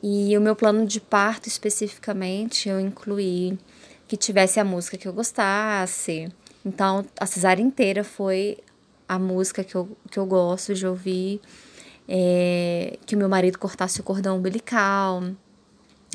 E 0.00 0.36
o 0.38 0.40
meu 0.40 0.54
plano 0.54 0.86
de 0.86 1.00
parto 1.00 1.48
especificamente 1.48 2.68
eu 2.68 2.78
incluí 2.78 3.58
que 4.06 4.16
tivesse 4.16 4.60
a 4.60 4.64
música 4.64 4.96
que 4.96 5.08
eu 5.08 5.12
gostasse. 5.12 6.32
Então 6.64 7.04
a 7.18 7.26
cesárea 7.26 7.62
inteira 7.62 8.04
foi 8.04 8.58
a 9.08 9.18
música 9.18 9.64
que 9.64 9.74
eu, 9.74 9.88
que 10.08 10.18
eu 10.18 10.24
gosto 10.24 10.72
de 10.72 10.86
ouvir, 10.86 11.40
é, 12.08 12.96
que 13.04 13.16
o 13.16 13.18
meu 13.18 13.28
marido 13.28 13.58
cortasse 13.58 14.00
o 14.00 14.04
cordão 14.04 14.38
umbilical, 14.38 15.22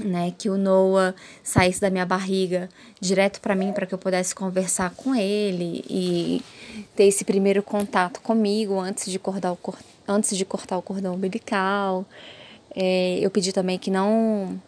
né, 0.03 0.33
que 0.37 0.49
o 0.49 0.57
Noah 0.57 1.13
saísse 1.43 1.81
da 1.81 1.89
minha 1.89 2.05
barriga 2.05 2.69
direto 2.99 3.41
para 3.41 3.55
mim 3.55 3.73
para 3.73 3.85
que 3.85 3.93
eu 3.93 3.97
pudesse 3.97 4.33
conversar 4.33 4.91
com 4.91 5.13
ele 5.13 5.83
e 5.89 6.41
ter 6.95 7.05
esse 7.05 7.25
primeiro 7.25 7.61
contato 7.61 8.21
comigo 8.21 8.79
antes 8.79 9.11
de 9.11 9.19
cortar 9.19 9.51
o 9.51 9.57
antes 10.07 10.37
de 10.37 10.45
cortar 10.45 10.77
o 10.77 10.81
cordão 10.81 11.15
umbilical. 11.15 12.05
É, 12.75 13.19
eu 13.21 13.31
pedi 13.31 13.53
também 13.53 13.77
que 13.77 13.89
não 13.89 14.59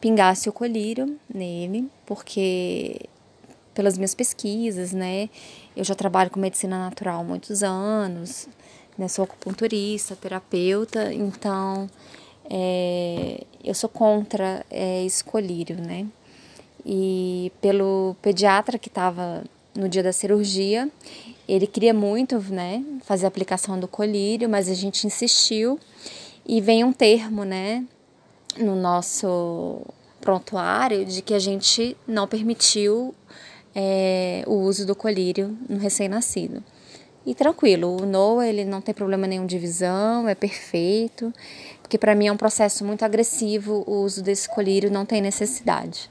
pingasse 0.00 0.48
o 0.48 0.52
colírio 0.52 1.18
nele, 1.32 1.88
porque 2.06 3.08
pelas 3.74 3.96
minhas 3.96 4.14
pesquisas, 4.14 4.92
né, 4.92 5.28
eu 5.76 5.84
já 5.84 5.94
trabalho 5.94 6.30
com 6.30 6.40
medicina 6.40 6.78
natural 6.78 7.20
há 7.20 7.24
muitos 7.24 7.62
anos, 7.62 8.48
né, 8.96 9.08
sou 9.08 9.24
acupunturista, 9.24 10.16
terapeuta, 10.16 11.12
então 11.12 11.88
é, 12.48 13.44
eu 13.62 13.74
sou 13.74 13.88
contra 13.88 14.64
é, 14.70 15.04
esse 15.04 15.22
colírio, 15.22 15.76
né, 15.76 16.06
e 16.84 17.52
pelo 17.60 18.16
pediatra 18.22 18.78
que 18.78 18.88
estava 18.88 19.44
no 19.74 19.88
dia 19.88 20.02
da 20.02 20.12
cirurgia, 20.12 20.90
ele 21.52 21.66
queria 21.66 21.94
muito, 21.94 22.38
né, 22.50 22.84
fazer 23.02 23.24
a 23.24 23.28
aplicação 23.28 23.78
do 23.78 23.88
colírio, 23.88 24.48
mas 24.48 24.68
a 24.68 24.74
gente 24.74 25.06
insistiu 25.06 25.78
e 26.46 26.60
vem 26.60 26.84
um 26.84 26.92
termo, 26.92 27.44
né, 27.44 27.84
no 28.58 28.76
nosso 28.76 29.82
prontuário 30.20 31.04
de 31.04 31.22
que 31.22 31.34
a 31.34 31.38
gente 31.38 31.96
não 32.06 32.28
permitiu 32.28 33.14
é, 33.74 34.44
o 34.46 34.54
uso 34.54 34.86
do 34.86 34.94
colírio 34.94 35.56
no 35.68 35.78
recém-nascido. 35.78 36.62
E 37.24 37.34
tranquilo, 37.34 38.00
o 38.00 38.06
Noah 38.06 38.46
ele 38.46 38.64
não 38.64 38.80
tem 38.80 38.94
problema 38.94 39.26
nenhum 39.26 39.46
de 39.46 39.58
visão, 39.58 40.28
é 40.28 40.34
perfeito, 40.34 41.32
porque 41.82 41.98
para 41.98 42.14
mim 42.14 42.28
é 42.28 42.32
um 42.32 42.36
processo 42.36 42.84
muito 42.84 43.04
agressivo 43.04 43.84
o 43.86 44.02
uso 44.02 44.22
desse 44.22 44.48
colírio, 44.48 44.90
não 44.90 45.04
tem 45.04 45.20
necessidade. 45.20 46.10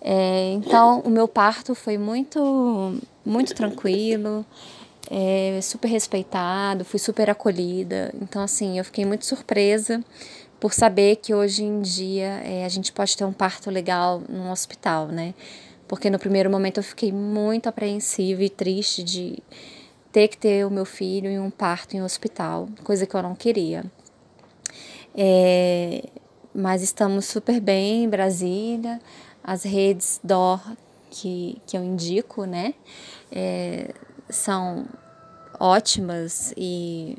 É, 0.00 0.52
então, 0.52 1.00
o 1.00 1.10
meu 1.10 1.26
parto 1.26 1.74
foi 1.74 1.98
muito, 1.98 3.00
muito 3.24 3.54
tranquilo, 3.54 4.44
é, 5.10 5.58
super 5.62 5.88
respeitado, 5.88 6.84
fui 6.84 6.98
super 6.98 7.30
acolhida. 7.30 8.12
Então, 8.20 8.42
assim, 8.42 8.78
eu 8.78 8.84
fiquei 8.84 9.04
muito 9.04 9.26
surpresa 9.26 10.04
por 10.60 10.72
saber 10.72 11.16
que 11.16 11.34
hoje 11.34 11.64
em 11.64 11.80
dia 11.80 12.40
é, 12.44 12.64
a 12.64 12.68
gente 12.68 12.92
pode 12.92 13.16
ter 13.16 13.24
um 13.24 13.32
parto 13.32 13.70
legal 13.70 14.22
num 14.28 14.50
hospital, 14.50 15.08
né? 15.08 15.34
Porque 15.86 16.10
no 16.10 16.18
primeiro 16.18 16.50
momento 16.50 16.78
eu 16.78 16.82
fiquei 16.82 17.12
muito 17.12 17.68
apreensiva 17.68 18.42
e 18.42 18.50
triste 18.50 19.02
de 19.02 19.38
ter 20.10 20.28
que 20.28 20.36
ter 20.36 20.66
o 20.66 20.70
meu 20.70 20.84
filho 20.84 21.28
em 21.28 21.38
um 21.38 21.50
parto 21.50 21.94
em 21.96 22.02
um 22.02 22.04
hospital, 22.04 22.68
coisa 22.82 23.06
que 23.06 23.14
eu 23.14 23.22
não 23.22 23.34
queria. 23.34 23.84
É, 25.14 26.04
mas 26.54 26.82
estamos 26.82 27.26
super 27.26 27.60
bem 27.60 28.04
em 28.04 28.08
Brasília 28.08 29.00
as 29.46 29.62
redes 29.62 30.18
DOR 30.24 30.60
que, 31.08 31.62
que 31.64 31.78
eu 31.78 31.84
indico, 31.84 32.44
né, 32.44 32.74
é, 33.30 33.94
são 34.28 34.84
ótimas 35.58 36.52
e 36.56 37.16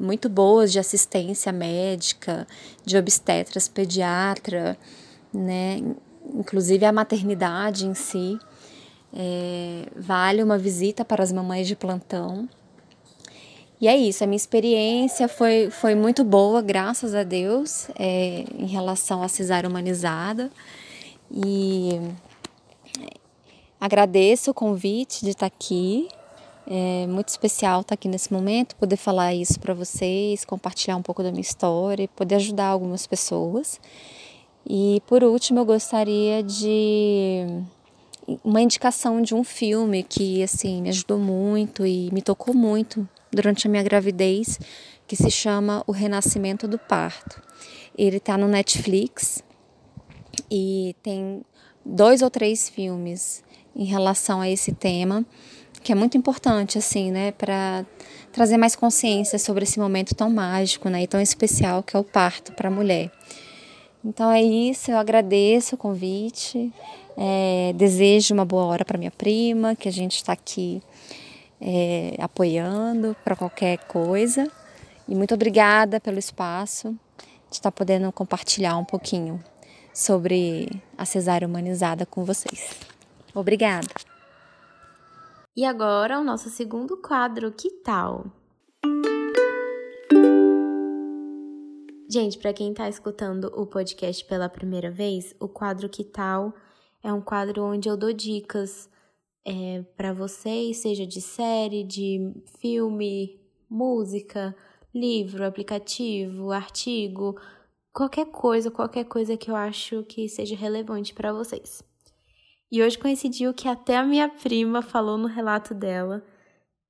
muito 0.00 0.30
boas 0.30 0.72
de 0.72 0.78
assistência 0.78 1.52
médica, 1.52 2.48
de 2.86 2.96
obstetras, 2.96 3.68
pediatra, 3.68 4.78
né, 5.32 5.78
inclusive 6.34 6.86
a 6.86 6.92
maternidade 6.92 7.86
em 7.86 7.92
si. 7.92 8.38
É, 9.16 9.86
vale 9.94 10.42
uma 10.42 10.58
visita 10.58 11.04
para 11.04 11.22
as 11.22 11.30
mamães 11.30 11.68
de 11.68 11.76
plantão. 11.76 12.48
E 13.80 13.86
é 13.86 13.96
isso, 13.96 14.24
a 14.24 14.26
minha 14.26 14.36
experiência 14.36 15.28
foi, 15.28 15.68
foi 15.70 15.94
muito 15.94 16.24
boa, 16.24 16.62
graças 16.62 17.14
a 17.14 17.22
Deus, 17.22 17.88
é, 17.98 18.44
em 18.58 18.66
relação 18.66 19.22
à 19.22 19.28
cesárea 19.28 19.68
humanizada. 19.68 20.50
E 21.34 22.00
agradeço 23.80 24.52
o 24.52 24.54
convite 24.54 25.24
de 25.24 25.30
estar 25.30 25.46
aqui. 25.46 26.08
É 26.66 27.06
muito 27.06 27.28
especial 27.28 27.82
estar 27.82 27.94
aqui 27.94 28.08
nesse 28.08 28.32
momento, 28.32 28.76
poder 28.76 28.96
falar 28.96 29.34
isso 29.34 29.60
para 29.60 29.74
vocês, 29.74 30.44
compartilhar 30.44 30.96
um 30.96 31.02
pouco 31.02 31.22
da 31.22 31.30
minha 31.30 31.42
história, 31.42 32.08
poder 32.08 32.36
ajudar 32.36 32.68
algumas 32.68 33.06
pessoas. 33.06 33.78
E 34.66 35.02
por 35.06 35.22
último, 35.22 35.60
eu 35.60 35.64
gostaria 35.66 36.42
de 36.42 37.44
uma 38.42 38.62
indicação 38.62 39.20
de 39.20 39.34
um 39.34 39.44
filme 39.44 40.02
que 40.02 40.42
assim 40.42 40.80
me 40.80 40.88
ajudou 40.88 41.18
muito 41.18 41.84
e 41.84 42.10
me 42.12 42.22
tocou 42.22 42.54
muito 42.54 43.06
durante 43.30 43.66
a 43.66 43.70
minha 43.70 43.82
gravidez, 43.82 44.58
que 45.06 45.16
se 45.16 45.30
chama 45.30 45.84
O 45.86 45.92
Renascimento 45.92 46.66
do 46.66 46.78
Parto. 46.78 47.42
Ele 47.96 48.16
está 48.16 48.38
no 48.38 48.48
Netflix 48.48 49.43
e 50.50 50.94
tem 51.02 51.42
dois 51.84 52.22
ou 52.22 52.30
três 52.30 52.68
filmes 52.68 53.42
em 53.76 53.84
relação 53.84 54.40
a 54.40 54.48
esse 54.48 54.72
tema, 54.72 55.24
que 55.82 55.92
é 55.92 55.94
muito 55.94 56.16
importante 56.16 56.78
assim, 56.78 57.10
né, 57.10 57.32
para 57.32 57.84
trazer 58.32 58.56
mais 58.56 58.74
consciência 58.74 59.38
sobre 59.38 59.64
esse 59.64 59.78
momento 59.78 60.14
tão 60.14 60.30
mágico, 60.30 60.88
né, 60.88 61.02
e 61.02 61.06
tão 61.06 61.20
especial 61.20 61.82
que 61.82 61.96
é 61.96 61.98
o 61.98 62.04
parto 62.04 62.52
para 62.52 62.68
a 62.68 62.70
mulher. 62.70 63.10
Então 64.04 64.30
é 64.30 64.42
isso, 64.42 64.90
eu 64.90 64.98
agradeço 64.98 65.74
o 65.74 65.78
convite, 65.78 66.72
é, 67.16 67.72
desejo 67.74 68.34
uma 68.34 68.44
boa 68.44 68.64
hora 68.64 68.84
para 68.84 68.98
minha 68.98 69.10
prima, 69.10 69.74
que 69.74 69.88
a 69.88 69.92
gente 69.92 70.16
está 70.16 70.32
aqui 70.32 70.82
é, 71.60 72.14
apoiando 72.18 73.16
para 73.24 73.34
qualquer 73.34 73.78
coisa. 73.86 74.50
E 75.08 75.14
muito 75.14 75.34
obrigada 75.34 76.00
pelo 76.00 76.18
espaço 76.18 76.90
de 77.50 77.56
estar 77.56 77.70
tá 77.70 77.72
podendo 77.72 78.10
compartilhar 78.12 78.76
um 78.76 78.84
pouquinho 78.84 79.42
sobre 79.94 80.82
a 80.98 81.04
cesárea 81.04 81.46
humanizada 81.46 82.04
com 82.04 82.24
vocês. 82.24 82.78
Obrigada! 83.32 83.86
E 85.56 85.64
agora 85.64 86.18
o 86.18 86.24
nosso 86.24 86.50
segundo 86.50 86.96
quadro, 86.96 87.52
que 87.52 87.70
tal? 87.70 88.26
Gente, 92.10 92.38
para 92.38 92.52
quem 92.52 92.70
está 92.70 92.88
escutando 92.88 93.52
o 93.56 93.64
podcast 93.66 94.24
pela 94.24 94.48
primeira 94.48 94.90
vez, 94.90 95.34
o 95.40 95.48
quadro 95.48 95.88
Que 95.88 96.04
Tal 96.04 96.52
é 97.02 97.12
um 97.12 97.20
quadro 97.20 97.62
onde 97.62 97.88
eu 97.88 97.96
dou 97.96 98.12
dicas 98.12 98.88
é, 99.44 99.82
para 99.96 100.12
vocês, 100.12 100.78
seja 100.78 101.06
de 101.06 101.20
série, 101.20 101.84
de 101.84 102.32
filme, 102.60 103.40
música, 103.68 104.56
livro, 104.94 105.44
aplicativo, 105.44 106.50
artigo, 106.50 107.36
qualquer 107.94 108.26
coisa, 108.26 108.70
qualquer 108.72 109.04
coisa 109.04 109.36
que 109.36 109.50
eu 109.50 109.54
acho 109.54 110.02
que 110.02 110.28
seja 110.28 110.56
relevante 110.56 111.14
para 111.14 111.32
vocês. 111.32 111.82
E 112.70 112.82
hoje 112.82 112.98
coincidiu 112.98 113.54
que 113.54 113.68
até 113.68 113.96
a 113.96 114.04
minha 114.04 114.28
prima 114.28 114.82
falou 114.82 115.16
no 115.16 115.28
relato 115.28 115.72
dela 115.72 116.26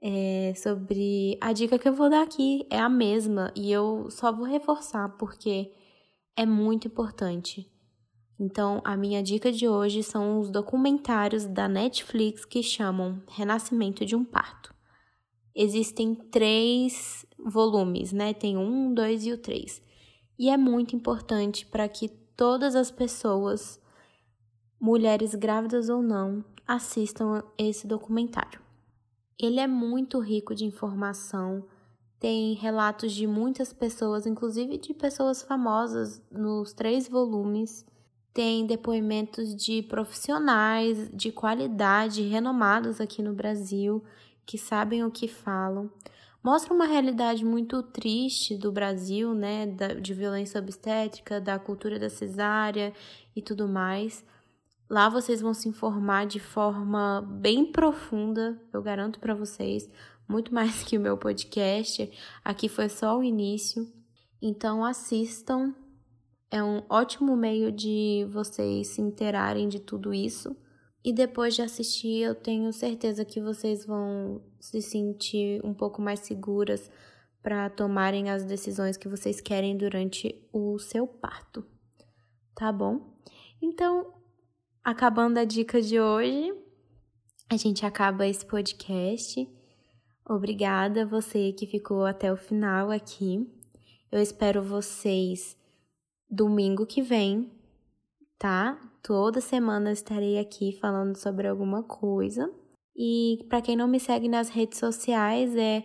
é, 0.03 0.55
sobre 0.57 1.37
a 1.40 1.53
dica 1.53 1.79
que 1.79 1.87
eu 1.87 1.93
vou 1.93 2.09
dar 2.09 2.23
aqui 2.23 2.67
é 2.71 2.79
a 2.79 2.88
mesma 2.88 3.53
e 3.55 3.71
eu 3.71 4.09
só 4.11 4.33
vou 4.33 4.47
reforçar 4.47 5.11
porque 5.19 5.71
é 6.35 6.47
muito 6.47 6.88
importante. 6.88 7.71
Então, 8.40 8.81
a 8.83 8.97
minha 8.97 9.23
dica 9.23 9.53
de 9.53 9.69
hoje 9.69 10.03
são 10.03 10.40
os 10.40 10.51
documentários 10.51 11.45
da 11.45 11.69
Netflix 11.69 12.45
que 12.45 12.62
chamam 12.62 13.23
Renascimento 13.29 14.05
de 14.05 14.17
um 14.17 14.25
Parto. 14.25 14.75
Existem 15.55 16.14
três 16.14 17.25
volumes, 17.38 18.12
né? 18.12 18.35
Tem 18.35 18.57
um, 18.57 18.93
dois 18.93 19.25
e 19.25 19.33
o 19.33 19.38
três. 19.38 19.81
E 20.38 20.51
é 20.51 20.57
muito 20.57 20.97
importante 20.97 21.64
para 21.66 21.88
que 21.88 22.09
todas 22.37 22.75
as 22.75 22.90
pessoas, 22.90 23.81
mulheres 24.81 25.35
grávidas 25.35 25.88
ou 25.88 26.03
não, 26.03 26.44
assistam 26.66 27.42
esse 27.57 27.87
documentário. 27.87 28.61
Ele 29.38 29.61
é 29.61 29.66
muito 29.66 30.18
rico 30.18 30.55
de 30.55 30.64
informação, 30.64 31.64
tem 32.18 32.55
relatos 32.55 33.12
de 33.12 33.27
muitas 33.27 33.73
pessoas, 33.73 34.27
inclusive 34.27 34.79
de 34.79 34.94
pessoas 34.94 35.42
famosas 35.42 36.23
nos 36.31 36.73
três 36.73 37.07
volumes. 37.07 37.85
Tem 38.33 38.66
depoimentos 38.66 39.55
de 39.55 39.83
profissionais 39.83 41.11
de 41.12 41.31
qualidade, 41.31 42.23
renomados 42.23 43.01
aqui 43.01 43.23
no 43.23 43.35
Brasil, 43.35 44.03
que 44.47 44.57
sabem 44.57 45.05
o 45.05 45.11
que 45.11 45.29
falam. 45.29 45.90
Mostra 46.44 46.74
uma 46.74 46.85
realidade 46.85 47.42
muito 47.42 47.83
triste 47.83 48.54
do 48.54 48.70
Brasil, 48.70 49.33
né, 49.33 49.66
de 49.98 50.12
violência 50.12 50.61
obstétrica, 50.61 51.40
da 51.40 51.59
cultura 51.59 51.98
da 51.98 52.11
cesárea 52.11 52.92
e 53.35 53.40
tudo 53.40 53.66
mais. 53.66 54.22
Lá 54.90 55.09
vocês 55.09 55.40
vão 55.40 55.54
se 55.54 55.70
informar 55.70 56.26
de 56.26 56.38
forma 56.38 57.22
bem 57.22 57.72
profunda, 57.72 58.61
eu 58.74 58.83
garanto 58.83 59.18
para 59.18 59.35
vocês, 59.35 59.88
muito 60.28 60.52
mais 60.54 60.83
que 60.83 60.98
o 60.98 61.00
meu 61.00 61.16
podcast. 61.16 62.12
Aqui 62.44 62.68
foi 62.68 62.90
só 62.90 63.18
o 63.18 63.24
início. 63.24 63.90
Então 64.42 64.85
assistam. 64.85 65.74
É 66.50 66.62
um 66.62 66.83
ótimo 66.90 67.35
meio 67.35 67.72
de 67.72 68.28
vocês 68.30 68.88
se 68.88 69.00
interarem 69.00 69.66
de 69.66 69.80
tudo 69.80 70.12
isso. 70.12 70.54
E 71.05 71.12
depois 71.12 71.55
de 71.55 71.61
assistir, 71.61 72.23
eu 72.23 72.35
tenho 72.35 72.73
certeza 72.73 73.27
que 73.27 73.38
vocês 73.38 73.85
vão 73.85 74.43
se 74.59 74.81
sentir 74.81 75.61
um 75.62 75.75
pouco 75.75 76.01
mais 76.01 76.21
seguras 76.21 76.90
para 77.43 77.69
tomarem 77.69 78.31
as 78.31 78.43
decisões 78.43 78.97
que 78.97 79.07
vocês 79.07 79.38
querem 79.38 79.77
durante 79.77 80.43
o 80.51 80.79
seu 80.79 81.07
parto. 81.07 81.62
Tá 82.55 82.73
bom? 82.73 83.19
Então, 83.61 84.14
acabando 84.83 85.37
a 85.37 85.45
dica 85.45 85.83
de 85.83 86.01
hoje, 86.01 86.55
a 87.51 87.57
gente 87.59 87.85
acaba 87.85 88.27
esse 88.27 88.47
podcast. 88.47 89.47
Obrigada 90.27 91.05
você 91.05 91.53
que 91.53 91.67
ficou 91.67 92.07
até 92.07 92.33
o 92.33 92.37
final 92.37 92.90
aqui. 92.90 93.47
Eu 94.11 94.23
espero 94.23 94.62
vocês 94.62 95.55
domingo 96.31 96.87
que 96.87 97.03
vem, 97.03 97.53
tá? 98.38 98.81
Toda 99.07 99.38
semana 99.38 99.93
estarei 99.93 100.38
aqui 100.38 100.79
falando 100.81 101.14
sobre 101.17 101.47
alguma 101.47 101.83
coisa. 101.83 102.51
E 102.97 103.45
para 103.51 103.61
quem 103.61 103.77
não 103.77 103.87
me 103.87 104.01
segue 104.01 104.29
nas 104.29 104.49
redes 104.49 104.79
sociais, 104.79 105.55
é 105.55 105.85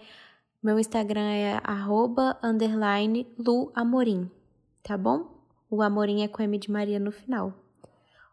meu 0.63 0.79
Instagram 0.79 1.29
é 1.29 1.59
arroba, 1.61 2.39
tá 4.81 4.97
bom? 4.97 5.45
O 5.69 5.81
Amorim 5.81 6.21
é 6.23 6.29
com 6.29 6.41
M 6.41 6.57
de 6.57 6.71
Maria 6.71 6.97
no 6.97 7.11
final. 7.11 7.53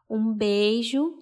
Um 0.09 0.33
beijo 0.33 1.19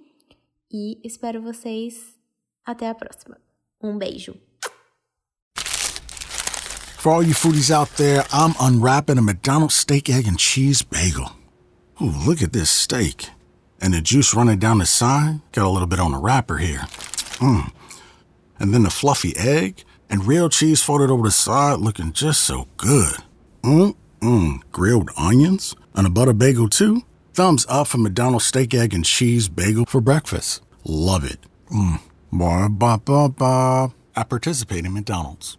e 0.70 1.00
espero 1.02 1.40
vocês 1.40 2.18
até 2.66 2.90
a 2.90 2.94
próxima. 2.94 3.40
Um 3.82 3.96
beijo. 3.96 4.34
For 6.98 7.14
all 7.14 7.22
you 7.22 7.32
foodies 7.32 7.70
out 7.70 7.90
there, 7.96 8.26
I'm 8.30 8.54
unwrapping 8.60 9.16
a 9.16 9.22
McDonald's 9.22 9.74
steak, 9.74 10.10
egg, 10.10 10.28
and 10.28 10.38
cheese 10.38 10.82
bagel. 10.82 11.30
Ooh, 12.02 12.12
look 12.26 12.42
at 12.42 12.52
this 12.52 12.68
steak. 12.68 13.30
And 13.84 13.92
the 13.92 14.00
juice 14.00 14.32
running 14.32 14.58
down 14.58 14.78
the 14.78 14.86
side. 14.86 15.42
Got 15.52 15.66
a 15.66 15.68
little 15.68 15.86
bit 15.86 16.00
on 16.00 16.12
the 16.12 16.18
wrapper 16.18 16.56
here. 16.56 16.86
Mmm. 17.36 17.70
And 18.58 18.72
then 18.72 18.84
the 18.84 18.88
fluffy 18.88 19.36
egg 19.36 19.84
and 20.08 20.26
real 20.26 20.48
cheese 20.48 20.82
folded 20.82 21.10
over 21.10 21.24
the 21.24 21.30
side 21.30 21.80
looking 21.80 22.12
just 22.12 22.44
so 22.44 22.66
good. 22.78 23.16
Mmm, 23.62 23.94
mmm. 24.20 24.62
Grilled 24.72 25.10
onions 25.18 25.76
and 25.94 26.06
a 26.06 26.10
butter 26.10 26.32
bagel 26.32 26.70
too. 26.70 27.02
Thumbs 27.34 27.66
up 27.68 27.88
for 27.88 27.98
McDonald's 27.98 28.46
steak, 28.46 28.72
egg, 28.72 28.94
and 28.94 29.04
cheese 29.04 29.50
bagel 29.50 29.84
for 29.84 30.00
breakfast. 30.00 30.62
Love 30.84 31.30
it. 31.30 31.40
Mmm. 31.70 32.00
Ba 32.32 32.70
ba 32.70 32.98
ba 33.04 33.28
ba. 33.28 33.92
I 34.16 34.22
participate 34.22 34.86
in 34.86 34.94
McDonald's. 34.94 35.58